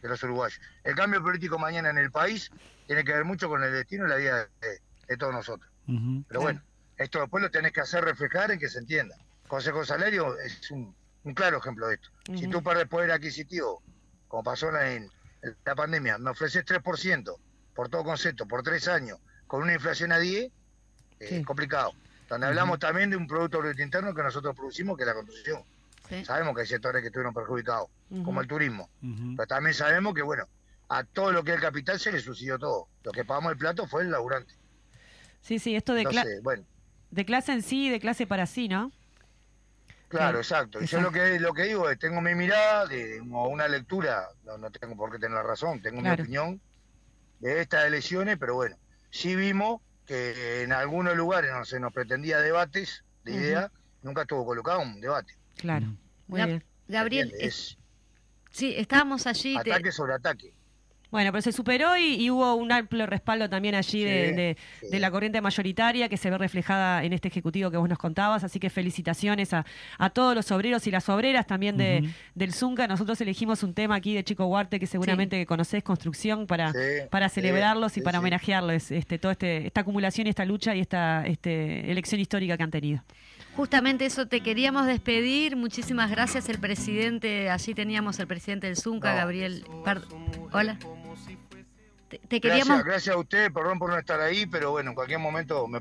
[0.00, 0.60] de los, uruguayos.
[0.84, 2.52] El cambio político mañana en el país
[2.86, 4.48] tiene que ver mucho con el destino y la vida
[5.08, 5.68] de, todos nosotros.
[6.28, 6.62] Pero bueno,
[6.98, 9.16] esto después lo tenés que hacer reflejar en que se entienda.
[9.52, 10.96] Consejo Salario es un,
[11.34, 12.08] claro ejemplo de esto.
[12.34, 13.82] Si tú perdes poder adquisitivo,
[14.26, 15.10] como pasó en,
[15.66, 17.36] la pandemia, me ofreces 3%
[17.74, 20.50] por todo concepto, por tres años, con una inflación a 10,
[21.20, 21.92] es complicado.
[22.30, 25.62] Donde hablamos también de un producto interno que nosotros producimos, que es la construcción.
[26.24, 27.90] Sabemos que hay sectores que estuvieron perjudicados,
[28.24, 28.88] como el turismo.
[29.36, 30.48] Pero también sabemos que, bueno,
[30.88, 32.88] a todo lo que es el capital se le sucedió todo.
[33.04, 34.54] Lo que pagamos el plato fue el laburante.
[35.42, 36.64] Sí, sí, esto de, bueno.
[37.10, 38.90] de clase en sí y de clase para sí, ¿no?
[40.18, 40.82] Claro, exacto.
[40.82, 44.70] Y yo lo que, lo que digo es, tengo mi mirada, de, una lectura, no,
[44.70, 46.60] tengo por qué tener la razón, tengo mi opinión
[47.40, 48.76] de estas elecciones, pero bueno,
[49.10, 54.44] sí vimos que en algunos lugares no se nos pretendía debates de idea, nunca estuvo
[54.44, 55.34] colocado un debate.
[55.56, 55.86] Claro.
[56.88, 57.32] Gabriel,
[58.50, 59.56] sí, estábamos allí.
[59.56, 60.52] Ataque sobre ataque.
[61.12, 64.56] Bueno, pero se superó y, hubo un amplio respaldo también allí de,
[64.90, 68.44] la corriente mayoritaria que se ve reflejada en este ejecutivo que vos nos contabas.
[68.44, 69.64] Así que felicitaciones a,
[70.14, 72.86] todos los obreros y las obreras también de, del Zunca.
[72.86, 76.72] Nosotros elegimos un tema aquí de Chico Huarte que seguramente conocés, construcción, para,
[77.10, 81.26] para celebrarlos y para homenajearlos este, toda este, esta acumulación y esta lucha y esta
[81.26, 83.02] este, elección histórica que han tenido.
[83.54, 85.56] Justamente eso te queríamos despedir.
[85.56, 87.50] Muchísimas gracias el presidente.
[87.50, 89.66] Allí teníamos el presidente del Zunca, Gabriel.
[90.52, 90.78] Hola.
[92.28, 92.84] Te, queríamos...
[92.84, 95.80] gracias, a ustedes, perdón por no estar ahí, pero bueno, en cualquier momento me,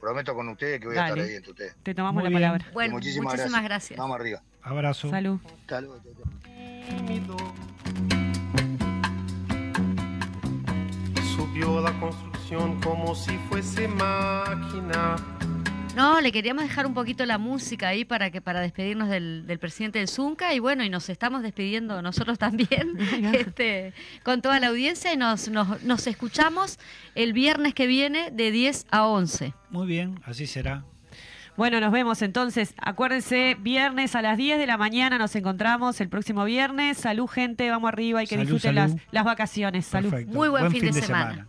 [0.00, 1.76] prometo con ustedes que voy a estar ahí entre ustedes.
[1.82, 2.66] Te tomamos la palabra.
[2.72, 3.98] Bueno, muchísimas, gracias.
[3.98, 4.42] Vamos arriba.
[4.62, 5.10] Abrazo.
[5.10, 5.38] Salud.
[11.36, 15.16] Subió la construcción como si fuese máquina
[15.94, 19.98] no, le queríamos dejar un poquito la música ahí para que para despedirnos del, presidente
[19.98, 22.96] del Zunca y bueno, y nos estamos despidiendo nosotros también
[23.34, 26.78] este, con toda la audiencia y nos, nos, escuchamos
[27.14, 29.54] el viernes que viene de 10 a 11.
[29.70, 30.84] Muy bien, así será.
[31.56, 32.74] Bueno, nos vemos entonces.
[32.78, 36.96] Acuérdense, viernes a las 10 de la mañana nos encontramos el próximo viernes.
[36.96, 39.84] Salud, gente, vamos arriba y que disfruten Las, las vacaciones.
[39.84, 40.14] Salud.
[40.26, 41.48] Muy buen, fin, de, semana.